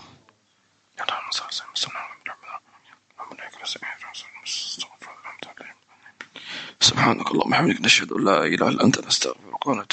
[6.81, 9.89] سبحانك اللهم وبحمدك نشهد أن لا إله إلا أنت نستغفرك gonna do